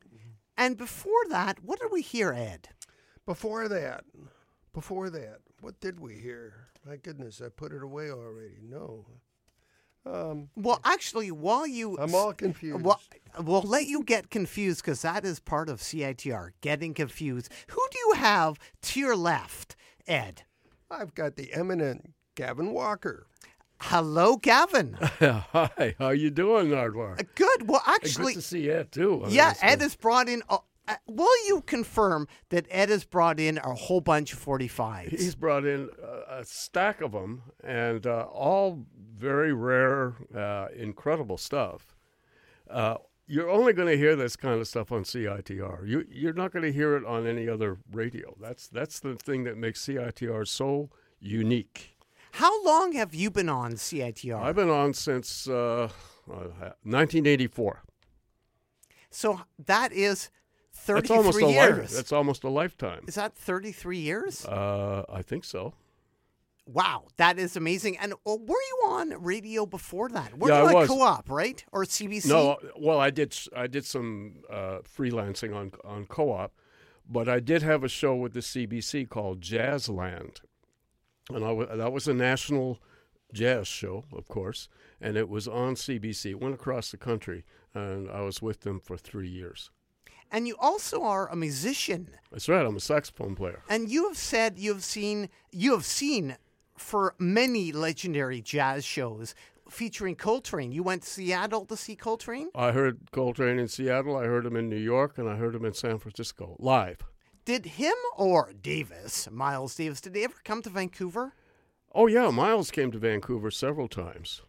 [0.59, 2.69] And before that, what did we hear, Ed?
[3.25, 4.05] Before that,
[4.75, 6.69] before that, what did we hear?
[6.87, 8.59] My goodness, I put it away already.
[8.63, 9.07] No.
[10.05, 11.97] Um, Well, actually, while you.
[11.99, 12.85] I'm all confused.
[12.85, 13.01] Well,
[13.41, 17.51] we'll let you get confused because that is part of CITR, getting confused.
[17.69, 19.77] Who do you have to your left,
[20.07, 20.43] Ed?
[20.91, 23.27] I've got the eminent Gavin Walker.
[23.81, 24.97] Hello, Gavin.
[25.01, 27.17] Hi, how are you doing, Nardwuar?
[27.35, 27.69] Good.
[27.69, 29.25] Well, Hey, actually, good to see Ed too.
[29.25, 30.43] I yeah, Ed uh, has brought in.
[30.49, 35.11] A, uh, will you confirm that Ed has brought in a whole bunch of 45s?
[35.11, 38.85] He's brought in a, a stack of them, and uh, all
[39.23, 41.95] very rare, uh, incredible stuff.
[42.69, 42.97] Uh,
[43.27, 45.87] you're only going to hear this kind of stuff on CITR.
[45.89, 48.35] You, you're not going to hear it on any other radio.
[48.41, 51.97] That's that's the thing that makes CITR so unique.
[52.33, 54.43] How long have you been on CITR?
[54.43, 55.89] I've been on since uh,
[56.31, 57.83] uh, 1984.
[59.11, 60.31] so that is
[60.87, 61.79] That's 33 almost a years.
[61.79, 63.05] life, That's almost a lifetime.
[63.07, 64.45] is that 33 years?
[64.47, 65.75] Uh, I think so.
[66.73, 67.99] Wow, that is amazing.
[67.99, 70.39] And uh, were you on radio before that?
[70.39, 70.89] Were Yeah, you I was.
[70.89, 71.65] co-op, right?
[71.73, 72.27] Or CBC?
[72.29, 73.37] No, well, I did.
[73.55, 76.53] I did some uh, freelancing on on co-op,
[77.09, 80.39] but I did have a show with the CBC called Jazzland,
[81.31, 82.79] and I w- that was a national
[83.35, 84.69] jazz show, of course,
[85.01, 86.31] and it was on CBC.
[86.33, 87.45] It went across the country,
[87.75, 89.71] and I was with them for three years.
[90.35, 92.09] And you also are a musician.
[92.31, 92.65] That's right.
[92.65, 93.63] I'm a saxophone player.
[93.69, 96.37] And you have said you have seen you have seen
[96.83, 99.35] for many legendary jazz shows
[99.71, 100.73] featuring Coltrane.
[100.73, 102.51] You went to Seattle to see Coltrane?
[102.55, 104.17] I heard Coltrane in Seattle.
[104.17, 106.99] I heard him in New York, and I heard him in San Francisco live.
[107.45, 111.33] Did him or Davis, Miles Davis, did they ever come to Vancouver?
[111.95, 114.43] Oh yeah, Miles came to Vancouver several times.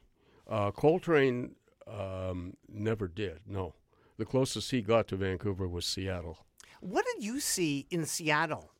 [0.48, 1.56] Uh, Coltrane
[1.88, 3.40] um, never did.
[3.48, 3.74] No,
[4.18, 6.38] the closest he got to Vancouver was Seattle.
[6.82, 8.72] What did you see in Seattle?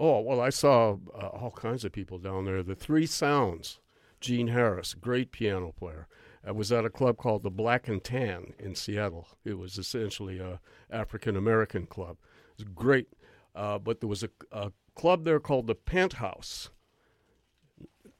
[0.00, 2.62] Oh well, I saw uh, all kinds of people down there.
[2.62, 3.80] The Three Sounds,
[4.18, 6.08] Gene Harris, great piano player.
[6.44, 9.28] I was at a club called the Black and Tan in Seattle.
[9.44, 10.58] It was essentially a
[10.90, 12.16] African American club.
[12.58, 13.08] It was great,
[13.54, 16.70] uh, but there was a, a club there called the Penthouse.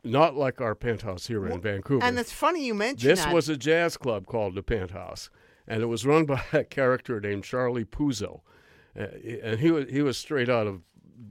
[0.04, 2.02] Not like our penthouse here in Vancouver.
[2.02, 3.34] And it's funny you mentioned This that.
[3.34, 5.28] was a jazz club called the Penthouse,
[5.66, 8.40] and it was run by a character named Charlie Puzzo,
[8.98, 9.06] uh,
[9.42, 10.82] and he was he was straight out of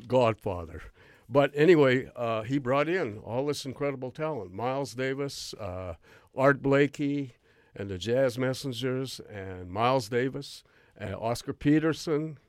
[0.08, 0.82] Godfather.
[1.28, 5.96] But anyway, uh, he brought in all this incredible talent: Miles Davis, uh,
[6.36, 7.36] Art Blakey,
[7.76, 10.64] and the Jazz Messengers, and Miles Davis,
[11.00, 12.40] uh, Oscar Peterson,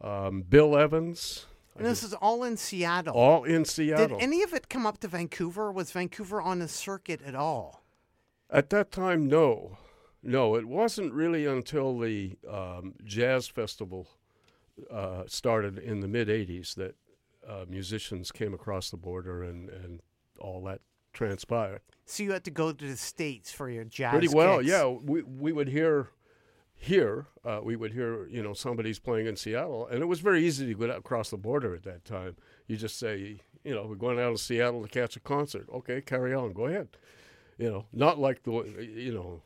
[0.00, 1.46] um, Bill Evans.
[1.76, 3.14] and this is all in Seattle.
[3.14, 4.18] All in Seattle.
[4.18, 5.72] Did any of it come up to Vancouver?
[5.72, 7.82] Was Vancouver on the circuit at all?
[8.50, 9.78] At that time, no.
[10.22, 14.08] No, it wasn't really until the um, jazz festival
[14.90, 16.96] uh, started in the mid 80s that
[17.48, 20.00] uh, musicians came across the border and, and
[20.38, 20.80] all that
[21.12, 21.80] transpired.
[22.06, 24.12] So you had to go to the states for your jazz.
[24.12, 24.70] Pretty well, gigs.
[24.70, 24.86] yeah.
[24.86, 26.08] We, we would hear
[26.80, 30.46] here, uh, we would hear, you know, somebody's playing in Seattle, and it was very
[30.46, 32.36] easy to get across the border at that time.
[32.68, 35.66] You just say, You know, we're going out to Seattle to catch a concert.
[35.74, 36.52] Okay, carry on.
[36.52, 36.88] Go ahead.
[37.58, 39.42] You know, not like the you know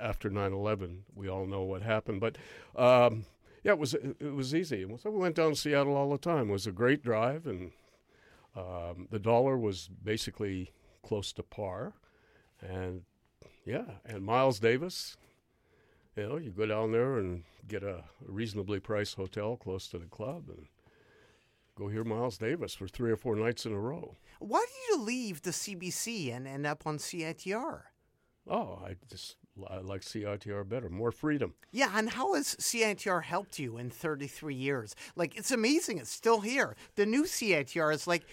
[0.00, 2.20] after 9/11, we all know what happened.
[2.20, 2.38] But
[2.74, 3.26] um,
[3.66, 4.84] yeah, it was it was easy.
[4.84, 6.50] And so we went down to Seattle all the time.
[6.50, 7.72] It was a great drive, and
[8.54, 10.70] um, the dollar was basically
[11.04, 11.94] close to par.
[12.60, 13.02] And
[13.64, 15.16] yeah, and Miles Davis,
[16.14, 20.06] you know, you go down there and get a reasonably priced hotel close to the
[20.06, 20.66] club and
[21.76, 24.16] go hear Miles Davis for three or four nights in a row.
[24.38, 27.80] Why did you leave the CBC and end up on CITR?
[28.48, 29.34] Oh, I just
[29.68, 31.54] I like CITR better, more freedom.
[31.72, 34.94] Yeah, and how has CITR helped you in 33 years?
[35.14, 35.98] Like, it's amazing.
[35.98, 36.76] It's still here.
[36.96, 38.24] The new CITR is like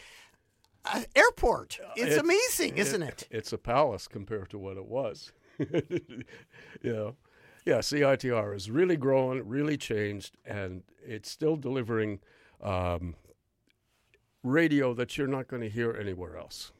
[0.93, 1.79] an airport.
[1.95, 3.27] It's, amazing, isn't it?
[3.31, 5.31] It's a palace compared to what it was.
[5.57, 6.25] you
[6.83, 7.15] know,
[7.65, 12.19] yeah, CITR is really growing, really changed, and it's still delivering
[12.61, 13.15] um,
[14.43, 16.73] radio that you're not going to hear anywhere else.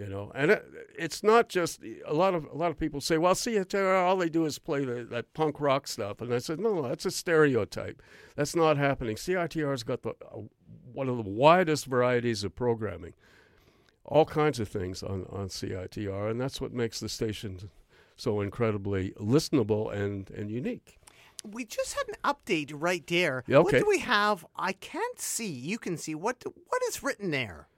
[0.00, 0.64] You know, and it,
[0.98, 4.30] it's not just a lot of a lot of people say, "Well, CITR, all they
[4.30, 8.00] do is play the, that punk rock stuff," and I said, "No, that's a stereotype.
[8.34, 9.16] That's not happening.
[9.16, 10.40] CITR's got the uh,
[10.94, 13.12] one of the widest varieties of programming,
[14.06, 17.68] all kinds of things on on CITR, and that's what makes the station
[18.16, 20.98] so incredibly listenable and and unique."
[21.44, 23.44] We just had an update right there.
[23.46, 24.46] Yeah, What do we have?
[24.56, 25.50] I can't see.
[25.50, 26.14] You can see.
[26.14, 27.68] What What is written there?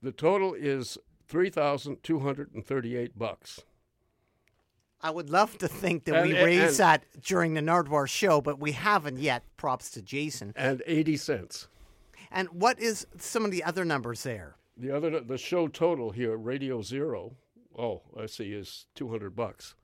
[0.00, 0.96] The total is
[1.30, 3.60] three thousand two hundred and thirty-eight bucks.
[5.00, 8.06] I would love to think that we And- and- raised and- that during the Nardwuar
[8.06, 9.44] show, but we haven't yet.
[9.56, 10.52] Props to Jason.
[10.56, 11.68] And 80 cents.
[12.30, 14.56] And what is some of the other numbers there?
[14.76, 17.36] The other, the show total here, Radio Zero,
[17.78, 19.74] oh, I see, is 200 bucks.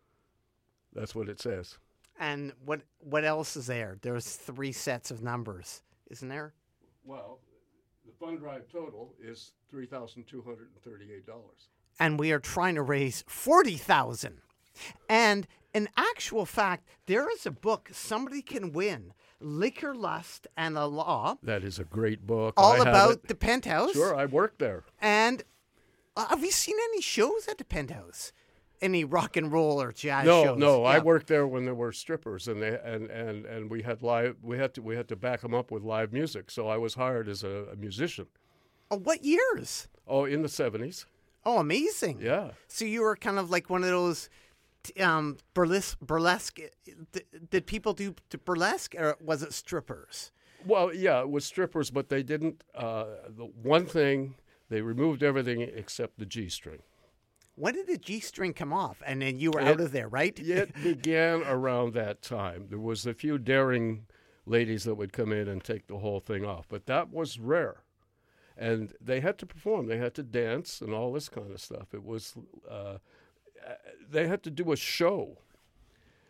[0.93, 1.79] That's what it says.
[2.19, 3.97] And what what else is there?
[4.03, 6.55] There's three sets of numbers, isn't there?
[7.05, 7.41] Well,
[8.07, 11.23] the fund drive total is $3,238.
[11.99, 14.39] And we are trying to raise forty thousand.
[15.09, 20.87] And in actual fact, there is a book somebody can win: Liquor, Lust, and the
[20.87, 22.55] Law, That is a great book.
[22.59, 23.93] all I about the penthouse.
[23.93, 24.85] Sure, I worked there.
[25.01, 25.43] And
[26.17, 28.33] uh, have you seen any shows at the penthouse?
[28.83, 30.59] Any rock and roll or jazz no, shows?
[30.59, 31.03] no, I Yeah.
[31.03, 34.37] worked there when there were strippers, and they and, and, and we had live.
[34.43, 36.51] We had to we had to back them up with live music.
[36.51, 38.27] So I was hired as a, a musician.
[38.91, 39.89] Oh, what years?
[40.07, 41.07] Oh, in the seventies.
[41.45, 42.21] Oh, amazing.
[42.21, 42.51] Yeah.
[42.69, 44.29] So you were kind of like one of those
[45.01, 45.99] um, burlesque.
[46.01, 46.59] burlesque.
[47.13, 50.33] Did, did people do burlesque, or was it strippers?
[50.67, 52.63] Well, yeah, it was strippers, but they didn't.
[52.75, 54.35] Uh, the one thing
[54.69, 56.81] they removed everything except the G string.
[57.57, 59.03] When did the G string come off?
[59.05, 60.39] And then you were It- out of there, right?
[60.39, 62.67] It began around that time.
[62.71, 64.07] There was a few daring
[64.47, 67.83] ladies that would come in and take the whole thing off, but that was rare.
[68.57, 69.87] And they had to perform.
[69.87, 71.93] They had to dance and all this kind of stuff.
[71.93, 72.35] It was.
[72.71, 72.99] Uh,
[74.09, 75.39] they had to do a show,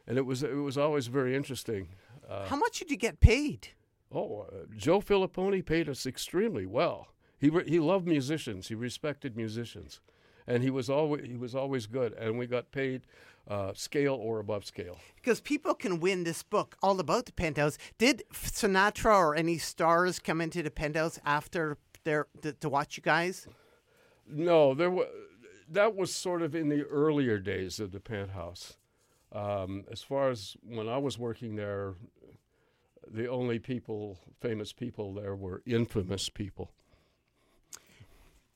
[0.06, 1.88] and it was it was always very interesting.
[2.28, 3.68] Uh, How much did you get paid?
[4.10, 7.08] Oh, uh, Joe Philliponi paid us extremely well.
[7.38, 8.68] He re- he loved musicians.
[8.68, 10.00] He respected musicians,
[10.46, 12.12] and he was always he was always good.
[12.14, 13.02] And we got paid
[13.48, 14.98] uh, scale or above scale.
[15.16, 17.78] Because people can win this book all about the penthouse.
[17.98, 23.02] Did Sinatra or any stars come into the penthouse after their to, to watch you
[23.02, 23.46] guys?
[24.28, 25.06] No, there was
[25.68, 28.76] that was sort of in the earlier days of the penthouse.
[29.32, 31.94] Um, as far as when I was working there,
[33.12, 36.70] the only people, famous people there, were infamous people.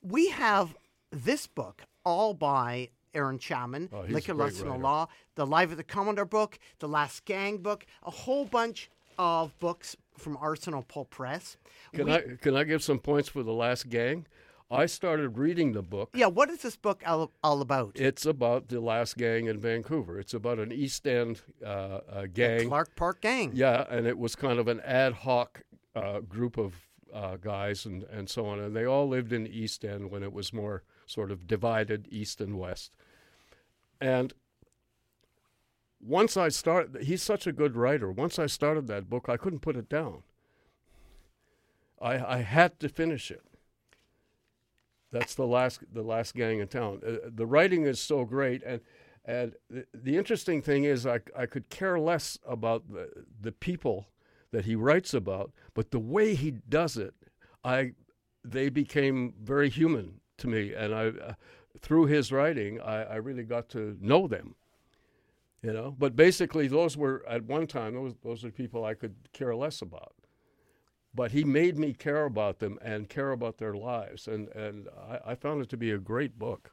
[0.01, 0.75] We have
[1.11, 4.77] this book all by Aaron Chapman, Oh, Liquor Lust and the.
[4.77, 8.89] Law, the Live of the Commodore book, the Last Gang book, a whole bunch
[9.19, 11.57] of books from Arsenal Pulp Press.
[11.93, 14.25] Can We- I can I give some points for the last gang?
[14.73, 16.11] I started reading the book.
[16.13, 17.91] Yeah, what is this book all, all about?
[17.95, 20.17] It's about the last gang in Vancouver.
[20.17, 21.67] It's about an East End uh,
[22.09, 22.69] uh, gang.
[22.69, 23.51] Clark Park Gang.
[23.53, 25.63] Yeah, and it was kind of an ad hoc
[25.93, 26.73] uh, group of
[27.13, 28.59] uh, guys and, and so on.
[28.61, 32.07] And they all lived in the East End when it was more sort of divided
[32.09, 32.91] East and West.
[33.99, 34.33] And
[35.99, 38.11] once I started, he's such a good writer.
[38.11, 40.23] Once I started that book, I couldn't put it down.
[42.01, 43.43] I, I had to finish it.
[45.11, 47.01] That's the last the last gang in town.
[47.05, 48.79] Uh, the writing is so great, and
[49.25, 53.09] and the, the interesting thing is I I could care less about the
[53.39, 54.07] the people
[54.51, 57.13] that he writes about, but the way he does it,
[57.61, 57.91] I
[58.43, 61.33] they became very human to me, and I uh,
[61.79, 64.55] through his writing I, I really got to know them.
[65.63, 69.15] You know, but basically those were at one time those those are people I could
[69.33, 70.13] care less about.
[71.13, 75.31] but he made me care about them and care about their lives, and and I,
[75.31, 76.71] I found it to be a great book.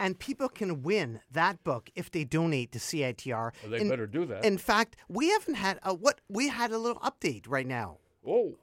[0.00, 3.50] And people can win that book if they donate to CITR.
[3.62, 4.44] Well, they In- better do that.
[4.44, 7.98] In fact, we haven't had a what we had a little update right now.
[8.24, 8.56] Oh.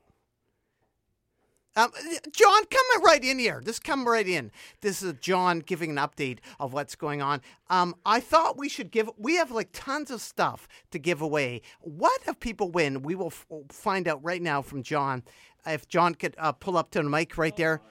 [1.78, 1.92] Um,
[2.32, 3.62] John, come right in here.
[3.64, 4.52] Just come right in.
[4.82, 7.42] This is John giving an update of what's going on.
[7.70, 9.10] Um, I thought we should give.
[9.18, 11.62] We have like tons of stuff to give away.
[11.82, 13.02] What if people win?
[13.02, 15.24] We will f- find out right now from John.
[15.66, 17.82] If John could uh, pull up to the mic right there.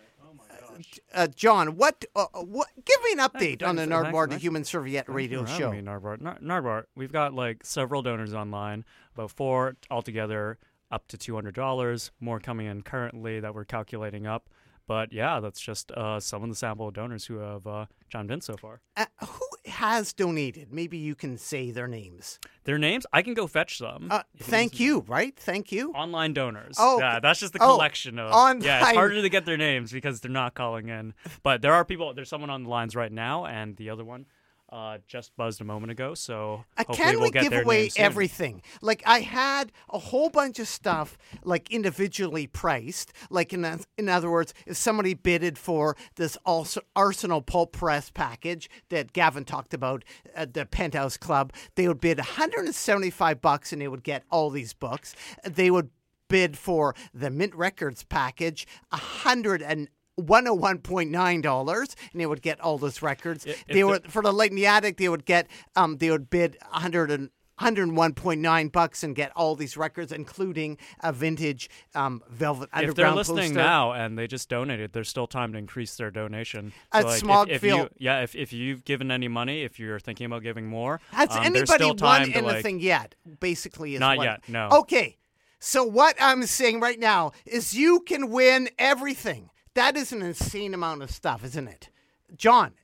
[1.12, 2.66] Uh, John, what, uh, what?
[2.84, 4.38] Give me an update on the thanks, thanks, Nardwuar to.
[4.38, 5.70] Human Serviette radio show.
[5.70, 6.20] Me, Nardwuar.
[6.20, 8.84] Nar- Nardwuar, we've got like several donors online,
[9.14, 10.58] about four altogether,
[10.94, 12.10] up to two hundred dollars.
[12.20, 14.48] More coming in currently that we're calculating up.
[14.86, 18.42] But yeah, that's just uh, some of the sample donors who have uh, chimed in
[18.42, 18.82] so far.
[18.98, 20.70] Uh, who has donated?
[20.74, 22.38] Maybe you can say their names.
[22.64, 24.08] Their names, I can go fetch them.
[24.10, 25.34] Uh, thank you, right?
[25.36, 25.90] Thank you.
[25.92, 26.76] Online donors.
[26.78, 28.30] Oh, yeah, that's just the Oh, collection of.
[28.30, 28.60] online.
[28.62, 31.14] Yeah, it's harder to get their names because they're not calling in.
[31.42, 32.12] But there are people.
[32.12, 34.26] There's someone on the lines right now, and the other one
[34.74, 36.14] uh, just buzzed a moment ago.
[36.14, 38.60] So Uh, can we'll we give away everything?
[38.82, 43.12] Like I had a whole bunch of stuff like individually priced.
[43.30, 48.10] Like in oth- in other words, if somebody bidded for this also Arsenal pulp press
[48.10, 53.80] package that Gavin talked about at the Penthouse Club, they would bid 175 bucks and
[53.80, 55.14] they would get all these books.
[55.44, 55.90] They would
[56.28, 59.88] bid for the Mint Records package, a hundred and.
[60.20, 63.46] $101.9 and they would get all those records.
[63.46, 65.46] if they the- would for the Light in the Attic, they would get
[65.76, 67.30] um they would bid 100 and
[67.60, 73.50] 101.9 bucks and get all these records, including a vintage um, Velvet If they're listening
[73.50, 73.54] poster.
[73.54, 76.72] now and they just donated, there's still time to increase their donation.
[76.92, 79.78] At like, if- if, Smog Veil- you, yeah, if, if you've given any money, if
[79.78, 83.14] you're thinking about giving more, Has um, there's anybody still won to, like- anything yet?
[83.38, 84.70] Basically, is Not what- yet, no.
[84.80, 85.16] Okay,
[85.60, 89.50] so what I'm saying right now is you can win everything.
[89.74, 91.90] That is an insane amount of stuff, isn't it,
[92.36, 92.74] John?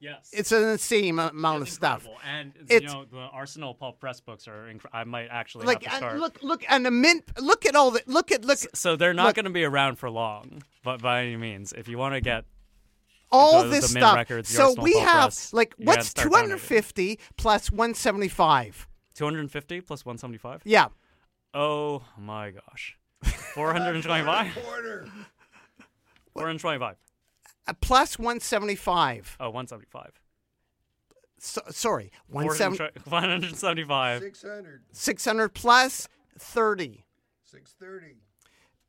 [0.00, 0.30] Yes.
[0.32, 2.08] It's an insane am- amount of stuff.
[2.26, 4.64] And it's you know the Arsenal Pulp Press books are.
[4.72, 6.18] Inc- I might actually like have to uh, start.
[6.20, 7.24] look, look, and the mint.
[7.38, 8.02] Look at all the.
[8.06, 8.58] Look at look.
[8.74, 11.98] so they're not going to be around for long, but by any means, if you
[11.98, 12.44] want to get
[13.30, 14.16] all the, this the stuff.
[14.16, 18.28] Records, so Arsenal we Pulp have Press, like what's two hundred fifty plus one seventy
[18.28, 18.86] five.
[19.14, 20.62] 250 plus 175.
[20.64, 20.86] Yeah.
[21.52, 22.96] Oh my gosh,
[23.54, 24.56] 425.
[26.32, 26.58] Quarter.
[26.58, 26.96] 425.
[27.66, 29.36] Uh, plus one seventy five.
[29.38, 30.20] Oh, 175.
[31.38, 32.84] So, sorry, one seventy.
[33.04, 34.20] 175.
[34.22, 34.82] 600.
[34.92, 36.08] 600 plus
[36.38, 37.04] 30.
[37.44, 38.16] 630.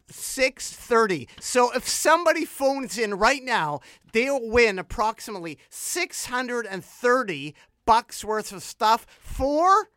[0.10, 1.30] 630.
[1.40, 3.80] So if somebody phones in right now,
[4.12, 7.56] they'll win approximately 630
[7.86, 9.90] bucks worth of stuff for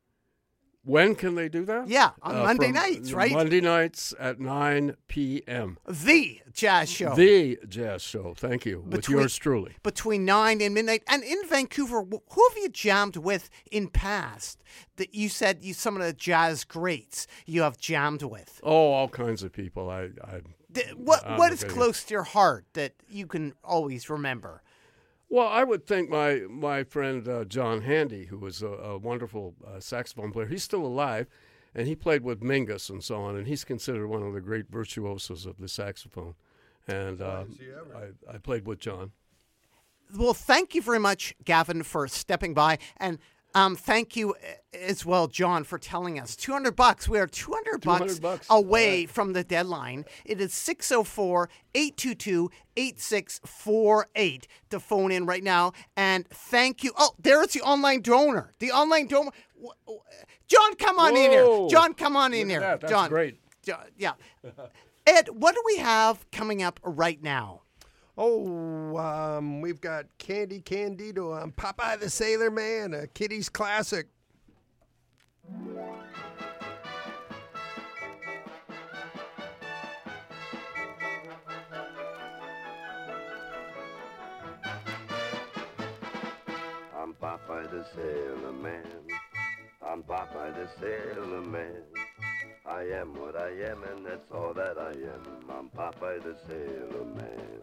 [0.86, 1.88] When can they do that?
[1.88, 3.32] Yeah, on uh, Monday nights, right?
[3.32, 5.78] Monday nights at 9 p.m.
[5.84, 7.12] The Jazz Show.
[7.16, 8.34] The Jazz Show.
[8.36, 8.82] Thank you.
[8.82, 9.72] With Between- yours truly.
[9.82, 11.02] between nine and midnight.
[11.08, 14.62] And in Vancouver, who have you jammed with in past
[14.94, 18.60] that you said you some of the jazz greats you have jammed with?
[18.62, 19.90] Oh, all kinds of people.
[19.90, 20.40] I, I
[20.94, 24.62] What what is close to your heart that you can always remember?
[25.28, 29.54] Well, I would think my my friend uh, John Handy, who was a, a wonderful
[29.66, 31.26] uh, saxophone player, he's still alive,
[31.74, 34.70] and he played with Mingus and so on, and he's considered one of the great
[34.70, 36.34] virtuosos of the saxophone.
[36.88, 37.44] And uh,
[37.96, 39.10] I, I played with John.
[40.16, 43.18] Well, thank you very much, Gavin, for stepping by, and
[43.56, 46.36] um, thank you uh, as well, John, for telling us.
[46.36, 47.08] 200 bucks.
[47.08, 50.04] We are 200, 200 bucks, away from the deadline.
[50.26, 55.72] It is 604 822 8648 to phone in right now.
[55.96, 56.92] And thank you.
[56.98, 58.52] Oh, there's the online donor.
[58.58, 59.30] The online donor.
[60.48, 61.66] John, come on in here.
[61.70, 62.60] John, come on in here.
[62.60, 62.82] that.
[62.82, 63.08] That's John.
[63.08, 63.40] great.
[63.64, 64.12] Jo- yeah.
[65.06, 67.62] Ed, what do we have coming up right now?
[68.18, 74.06] Oh, um, we've got Candy Candido on Popeye the Sailor Man, a kiddies classic.
[86.96, 88.82] I'm Popeye the Sailor Man.
[89.86, 91.82] I'm Popeye the Sailor Man.
[92.64, 95.50] I am what I am, and that's all that I am.
[95.50, 97.60] I'm Popeye the Sailor Man.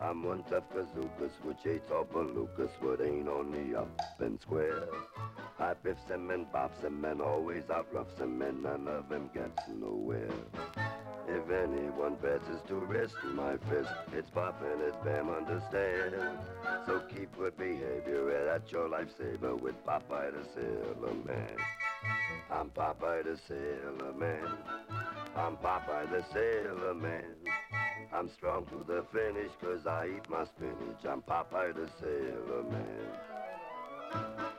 [0.00, 4.82] I'm one tough kazookas, which hates all palookas, what ain't on the up and square.
[5.58, 9.62] I biffs them and bops them and always outroughs them, and none of them gets
[9.68, 10.28] nowhere.
[11.28, 16.14] If anyone passes to risk my fist, it's pop and it's bam, understand.
[16.86, 21.56] So keep good behavior, and that's your lifesaver with Popeye the Sailor Man.
[22.50, 24.48] I'm Popeye the Sailor Man.
[25.36, 27.24] I'm Popeye the Sailor Man.
[28.12, 31.06] I'm strong to the finish, cause I eat my spinach.
[31.08, 34.50] I'm Popeye the Sailor Man.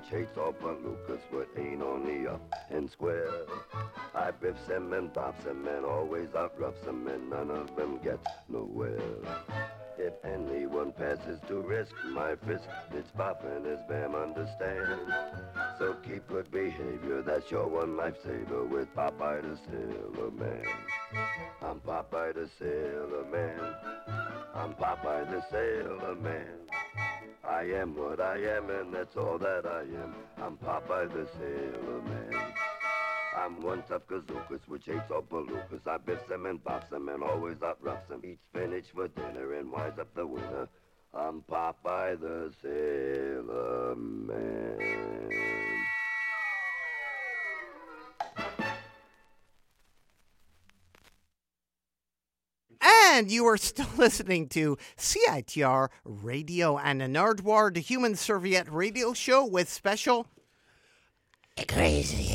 [0.00, 2.40] Which hates all palookas, but ain't on the up
[2.70, 3.30] and square.
[4.14, 8.26] I biffs them and bops them and always outroughs them, and none of them gets
[8.48, 8.98] nowhere.
[9.98, 15.12] If anyone passes to risk my fist, it's pop as bam, understand.
[15.78, 20.64] So keep good behavior, that's your one lifesaver with Popeye the Sailor Man.
[21.62, 23.74] I'm Popeye the Sailor Man.
[24.54, 26.60] I'm Popeye the Sailor Man.
[27.50, 30.14] I am what I am, and that's all that I am.
[30.40, 32.52] I'm Popeye the Sailor Man.
[33.36, 35.84] I'm one tough kazookas, which hates all palookas.
[35.84, 38.20] I biffs them and bops them and always outroughs them.
[38.22, 40.68] Eat spinach for dinner and wise up the winner.
[41.12, 45.49] I'm Popeye the Sailor Man.
[52.80, 59.12] And you are still listening to CITR Radio and the Nardwuar, the Human Serviette Radio
[59.12, 60.26] Show with special
[61.68, 62.28] Crazy.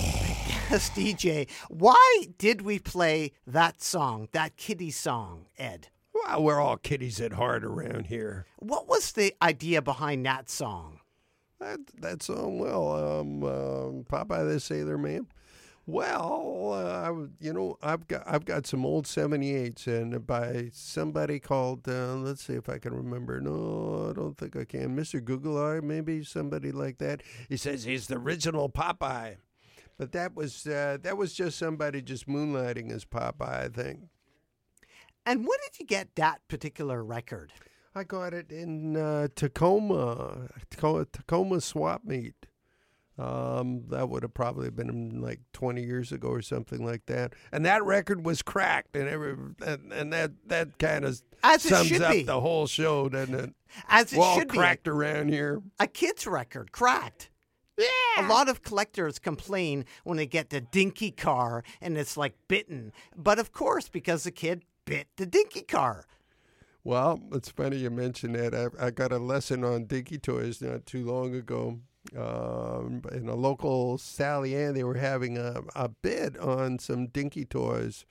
[0.69, 1.49] guest DJ.
[1.69, 5.87] Why did we play that song, that kitty song, Ed?
[6.13, 8.45] Well, we're all kitties at heart around here.
[8.57, 10.99] What was the idea behind that song?
[11.59, 15.27] That that song, well, um, um Popeye the Sailor Man.
[15.87, 21.87] Well, uh, you know, I've got I've got some old '78s, and by somebody called.
[21.87, 23.39] Uh, let's see if I can remember.
[23.39, 24.95] No, I don't think I can.
[24.95, 27.21] Mister Google Eye, maybe somebody like that.
[27.49, 29.35] He says he's the original Popeye,
[29.97, 33.99] but that was uh, that was just somebody just moonlighting as Popeye, I think.
[35.23, 37.53] And when did you get that particular record?
[37.93, 42.47] I got it in uh, Tacoma, Tacoma, Tacoma swap meet.
[43.17, 47.33] Um, that would have probably been like 20 years ago or something like that.
[47.51, 49.35] And that record was cracked, and every
[49.65, 52.23] and, and that that kind of As sums up be.
[52.23, 53.53] the whole show, doesn't it?
[53.87, 54.57] As it We're all should be.
[54.57, 55.61] cracked around here.
[55.79, 57.29] A kid's record, cracked.
[57.77, 57.87] Yeah.
[58.17, 62.91] A lot of collectors complain when they get the dinky car and it's like bitten.
[63.15, 66.05] But of course, because the kid bit the dinky car.
[66.83, 68.53] Well, it's funny you mentioned that.
[68.53, 71.79] I, I got a lesson on dinky toys not too long ago.
[72.15, 77.45] Um, in a local Sally Ann, they were having a, a bid on some dinky
[77.45, 78.05] toys.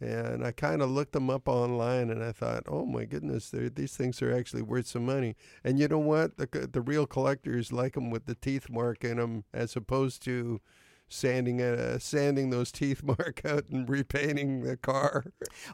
[0.00, 3.96] And I kind of looked them up online and I thought, oh my goodness, these
[3.96, 5.36] things are actually worth some money.
[5.62, 6.36] And you know what?
[6.36, 10.60] The, the real collectors like them with the teeth mark in them as opposed to
[11.08, 15.24] sanding uh, sanding those teeth mark out and repainting the car.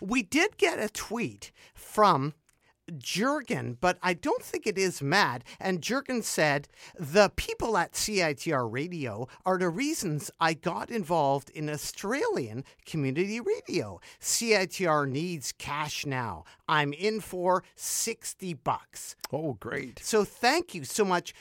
[0.03, 2.35] We did get a tweet from
[2.99, 5.43] Jurgen, but I don't think it is Matt.
[5.59, 6.69] And Jurgen said,
[6.99, 14.01] The people at CITR Radio are the reasons I got involved in Australian community radio.
[14.21, 16.45] CITR needs cash now.
[16.69, 19.17] I'm in for 60 bucks.
[19.33, 19.99] Oh, great.
[20.03, 21.35] So thank you so much,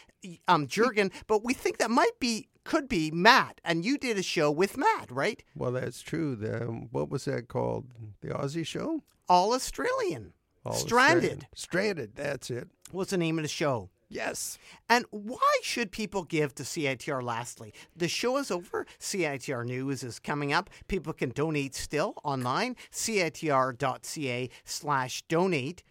[0.47, 1.11] um, Jurgen.
[1.27, 3.61] but we think that might be, could be Matt.
[3.63, 5.41] And you did a show with Matt, right?
[5.55, 6.35] Well, that's true.
[6.35, 7.85] The, um, what was that called?
[8.21, 9.03] The Aussie show?
[9.27, 10.33] All Australian.
[10.65, 11.47] All Stranded.
[11.55, 12.67] Stranded, that's it.
[12.91, 13.89] What's the name of the show.
[14.09, 14.57] Yes.
[14.89, 17.73] And why should people give to CITR lastly?
[17.95, 18.87] The show is over.
[18.99, 20.71] CITR News is coming up.
[20.87, 25.83] People can donate still online, citr.ca slash donate.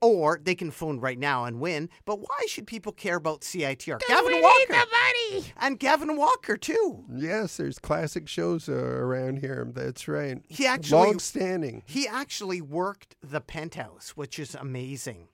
[0.00, 1.88] Or they can phone right now and win.
[2.04, 4.00] But why should people care about CITR?
[4.00, 4.66] we Gavin need Walker.
[4.68, 5.52] the money.
[5.56, 7.04] And Gavin Walker, too.
[7.12, 9.66] Yes, there's classic shows uh, around here.
[9.74, 10.38] That's right.
[10.48, 11.82] He actually long standing.
[11.86, 15.28] He actually worked the penthouse, which is amazing.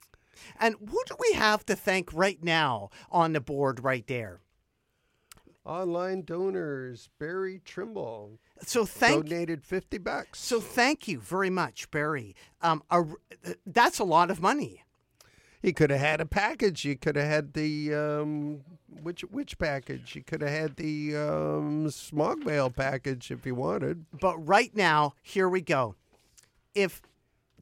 [0.59, 4.41] And who do we have to thank right now on the board right there?
[5.67, 8.39] Online donors, Barry Trimble.
[8.61, 10.41] So thank donated fifty bucks.
[10.41, 12.37] So thank you very much, Barry.
[12.61, 13.05] Um, a,
[13.67, 14.83] that's a lot of money.
[15.63, 16.83] He could have had a package.
[16.83, 18.61] He could have had the um,
[19.03, 20.13] which which package?
[20.13, 24.05] He could have had the um, Smog Veil package if he wanted.
[24.21, 25.95] But right now, here we go.
[26.75, 27.01] If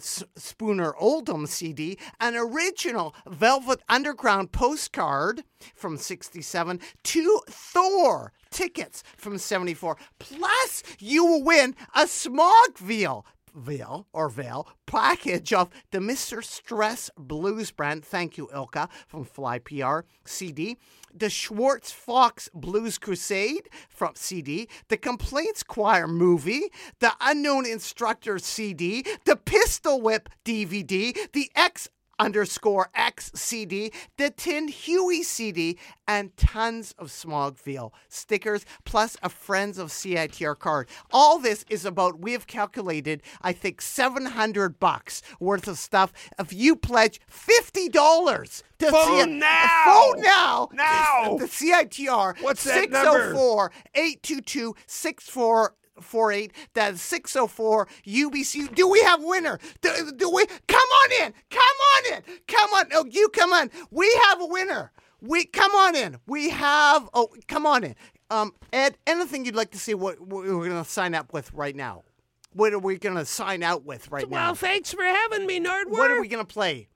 [0.00, 5.44] Spooner Oldham CD, an original Velvet Underground postcard
[5.74, 9.96] from 67, two Thor tickets from 74.
[10.18, 16.42] Plus, you will win a Smog Veil Veil or Veil package of the Mr.
[16.42, 18.04] Stress Blues brand.
[18.04, 20.76] Thank you, Ilka from Fly PR CD.
[21.14, 24.68] The Schwartz Fox Blues Crusade from CD.
[24.88, 26.70] The Complaints Choir movie.
[27.00, 29.04] The Unknown Instructor CD.
[29.24, 31.16] The Pistol Whip DVD.
[31.32, 31.88] The X
[32.18, 39.28] underscore X CD, the Tin Huey CD, and tons of Smog Veil stickers, plus a
[39.28, 40.88] Friends of CITR card.
[41.10, 46.12] All this is about, we have calculated, I think, 700 bucks worth of stuff.
[46.38, 49.82] If you pledge $50 to Phone C- now!
[49.84, 50.68] Phone now!
[50.72, 51.36] Now!
[51.38, 52.40] The CITR.
[52.42, 53.32] What's that number?
[53.32, 54.74] 604 822
[56.00, 56.52] 48.
[56.74, 58.74] That's 604 UBC.
[58.74, 59.58] Do we have winner?
[59.80, 60.44] Do, do we?
[60.66, 61.34] Come on in.
[61.50, 62.22] Come on in.
[62.46, 62.84] Come on.
[62.94, 63.70] Oh, you come on.
[63.90, 64.92] We have a winner.
[65.20, 66.18] We come on in.
[66.26, 67.08] We have.
[67.14, 67.94] Oh, come on in.
[68.30, 69.94] Um, Ed, anything you'd like to see?
[69.94, 72.04] What, what we're going to sign up with right now?
[72.52, 74.36] What are we going to sign out with right now?
[74.48, 75.90] Well, thanks for having me, Nardwuar.
[75.90, 76.88] What are we going to play?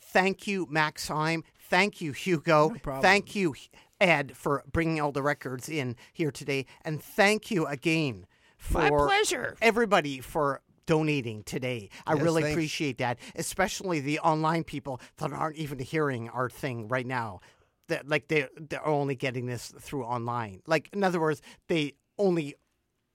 [0.02, 1.44] Thank you, Max Heim.
[1.70, 2.70] Thank you, Hugo.
[2.82, 3.02] problem.
[3.04, 3.54] Thank you,
[4.02, 6.66] Ed, for bringing all the records in here today.
[6.84, 8.26] And thank you again
[8.58, 9.56] for My pleasure.
[9.62, 11.90] everybody for donating today.
[12.08, 12.56] I Yes, really thanks.
[12.56, 17.42] appreciate that, especially the online people that aren't even hearing our thing right now.
[17.90, 20.62] That like they they're only getting this through online.
[20.66, 22.56] Like in other words, they only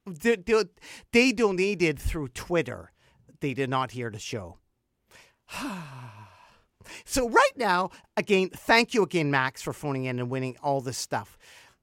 [0.07, 0.65] they, they,
[1.13, 2.93] they donated through Twitter.
[3.41, 4.59] They did not hear the show.
[7.07, 10.99] So right now, again, thank you again, Max, for phoning in and winning all this
[10.99, 11.39] stuff.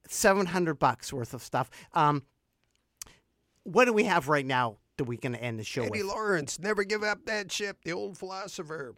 [0.08, 1.72] Seven hundred bucks worth of stuff.
[1.94, 2.22] Um,
[3.64, 6.12] what do we have right now that we can end the show Eddie with?
[6.12, 7.78] Lawrence, never give up that ship.
[7.84, 8.94] The old philosopher.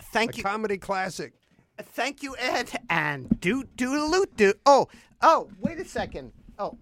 [0.00, 0.42] Thank A you.
[0.42, 1.32] Comedy classic.
[1.78, 4.54] Thank you, Ed, and do do loot do.
[4.64, 4.88] Oh,
[5.22, 6.32] oh, wait a second.
[6.58, 6.78] Oh,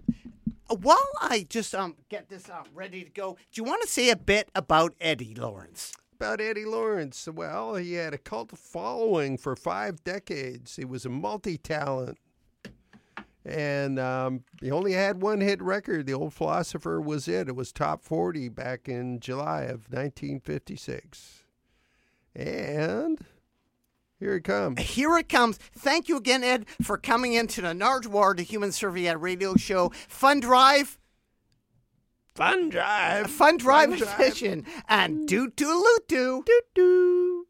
[0.76, 4.10] while I just um get this um ready to go, do you want to say
[4.10, 5.92] a bit about Eddie Lawrence?
[6.14, 7.28] About Eddie Lawrence.
[7.32, 10.76] Well, he had a cult following for five decades.
[10.76, 12.18] He was a multi talent.
[13.44, 16.06] And um, he only had one hit record.
[16.06, 17.48] The Old Philosopher was it.
[17.48, 21.44] It was top 40 back in July of 1956.
[22.34, 23.18] And
[24.20, 24.80] here it comes.
[24.80, 25.58] Here it comes.
[25.58, 29.90] Thank you again, Ed, for coming into the Nardwuar, the Human Serviette Radio Show.
[30.08, 30.98] Fun drive.
[32.34, 33.30] Fun drive.
[33.30, 34.20] Fun drive Fun drive.
[34.20, 34.66] edition.
[34.88, 36.42] And do do loot do.
[36.44, 37.46] Do do.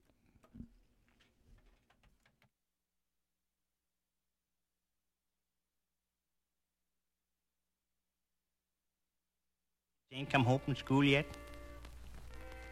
[10.13, 11.27] Ain't come home from school yet?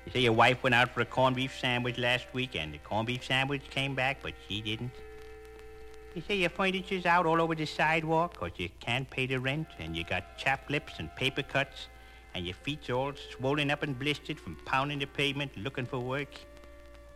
[0.04, 2.78] You say your wife went out for a corned beef sandwich last week, and the
[2.78, 4.90] corned beef sandwich came back, but she didn't.
[6.14, 9.68] You say your furniture's out all over the sidewalk, 'cause you can't pay the rent,
[9.78, 11.86] and you got chapped lips and paper cuts,
[12.34, 16.34] and your feet's all swollen up and blistered from pounding the pavement looking for work.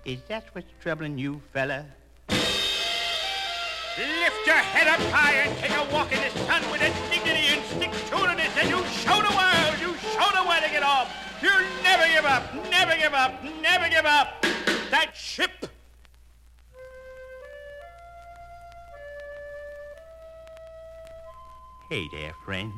[0.04, 1.86] Is that what's troubling you, fella?
[3.98, 7.48] Lift your head up high and take a walk in the sun with a dignity
[7.48, 10.82] and stick to it, and you show the world, you show the world to get
[10.82, 11.25] off.
[11.42, 11.52] You'll
[11.82, 14.42] never give up, never give up, never give up.
[14.90, 15.66] That ship.
[21.90, 22.72] Hey there, friend.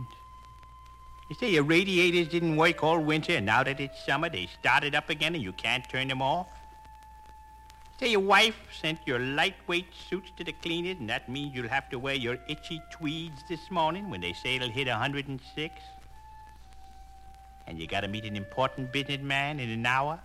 [1.30, 4.94] You say your radiators didn't work all winter, and now that it's summer, they started
[4.94, 6.48] up again and you can't turn them off?
[8.00, 11.90] Say your wife sent your lightweight suits to the cleaners, and that means you'll have
[11.90, 15.74] to wear your itchy tweeds this morning when they say it'll hit 106?
[17.68, 20.18] And you gotta meet an important businessman in an hour?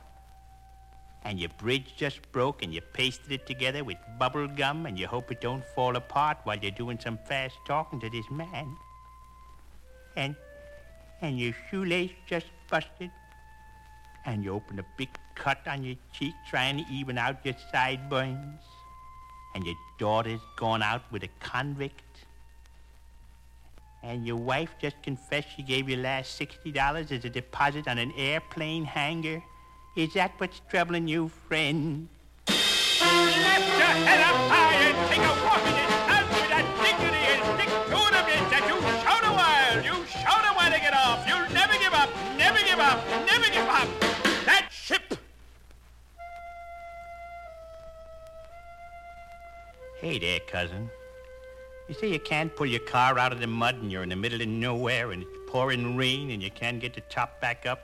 [1.25, 5.07] And your bridge just broke and you pasted it together with bubble gum and you
[5.07, 8.77] hope it don't fall apart while you're doing some fast talking to this man?
[10.15, 10.35] And
[11.21, 13.11] and your shoelace just busted?
[14.25, 18.61] And you open a big cut on your cheek trying to even out your sideburns?
[19.53, 22.12] And your daughter's gone out with a convict?
[24.03, 28.11] And your wife just confessed she gave you last $60 as a deposit on an
[28.17, 29.41] airplane hangar?
[29.95, 32.09] Is that what's troubling you, friend?
[32.49, 32.59] Lift
[33.07, 37.41] your head up high and take a walk in the sun with that dignity and
[37.55, 41.23] stick to it, and you show the world, you show the world to get off.
[41.25, 43.87] You'll never give up, never give up, never give up.
[44.45, 45.17] That ship.
[50.01, 50.89] Hey there, cousin.
[51.93, 54.15] You say you can't pull your car out of the mud and you're in the
[54.15, 57.83] middle of nowhere and it's pouring rain and you can't get the top back up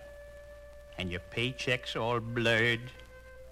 [0.97, 2.79] and your paycheck's all blurred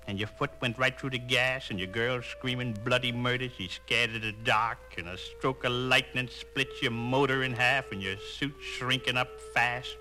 [0.08, 3.50] and your foot went right through the gas and your girl's screaming bloody murder.
[3.56, 7.92] She's scared of the dark and a stroke of lightning splits your motor in half
[7.92, 9.96] and your suit's shrinking up fast.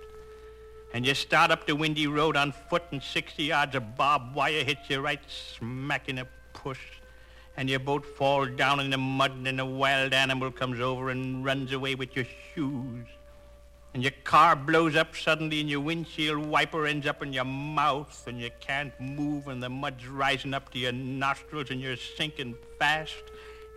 [0.94, 4.64] And you start up the windy road on foot and 60 yards of barbed wire
[4.64, 6.80] hits you right smack in the push
[7.56, 11.44] and your boat falls down in the mud and a wild animal comes over and
[11.44, 13.06] runs away with your shoes.
[13.94, 18.24] And your car blows up suddenly and your windshield wiper ends up in your mouth
[18.26, 22.54] and you can't move and the mud's rising up to your nostrils and you're sinking
[22.78, 23.22] fast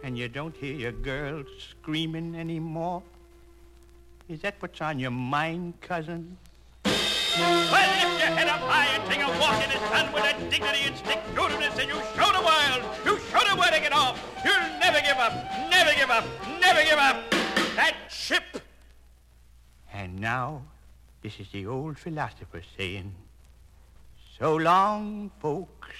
[0.04, 3.02] and you don't hear your girl screaming anymore.
[4.28, 6.38] Is that what's on your mind, cousin?
[7.38, 10.34] Well, lift your head up high and take a walk in the sun with a
[10.50, 11.44] dignity and stick to
[11.80, 14.20] and you show the world, you show the world to get off.
[14.44, 15.34] You'll never give up,
[15.70, 16.26] never give up,
[16.60, 17.32] never give up.
[17.76, 18.62] That ship.
[19.94, 20.64] And now,
[21.22, 23.14] this is the old philosopher saying,
[24.38, 25.96] So long, folks.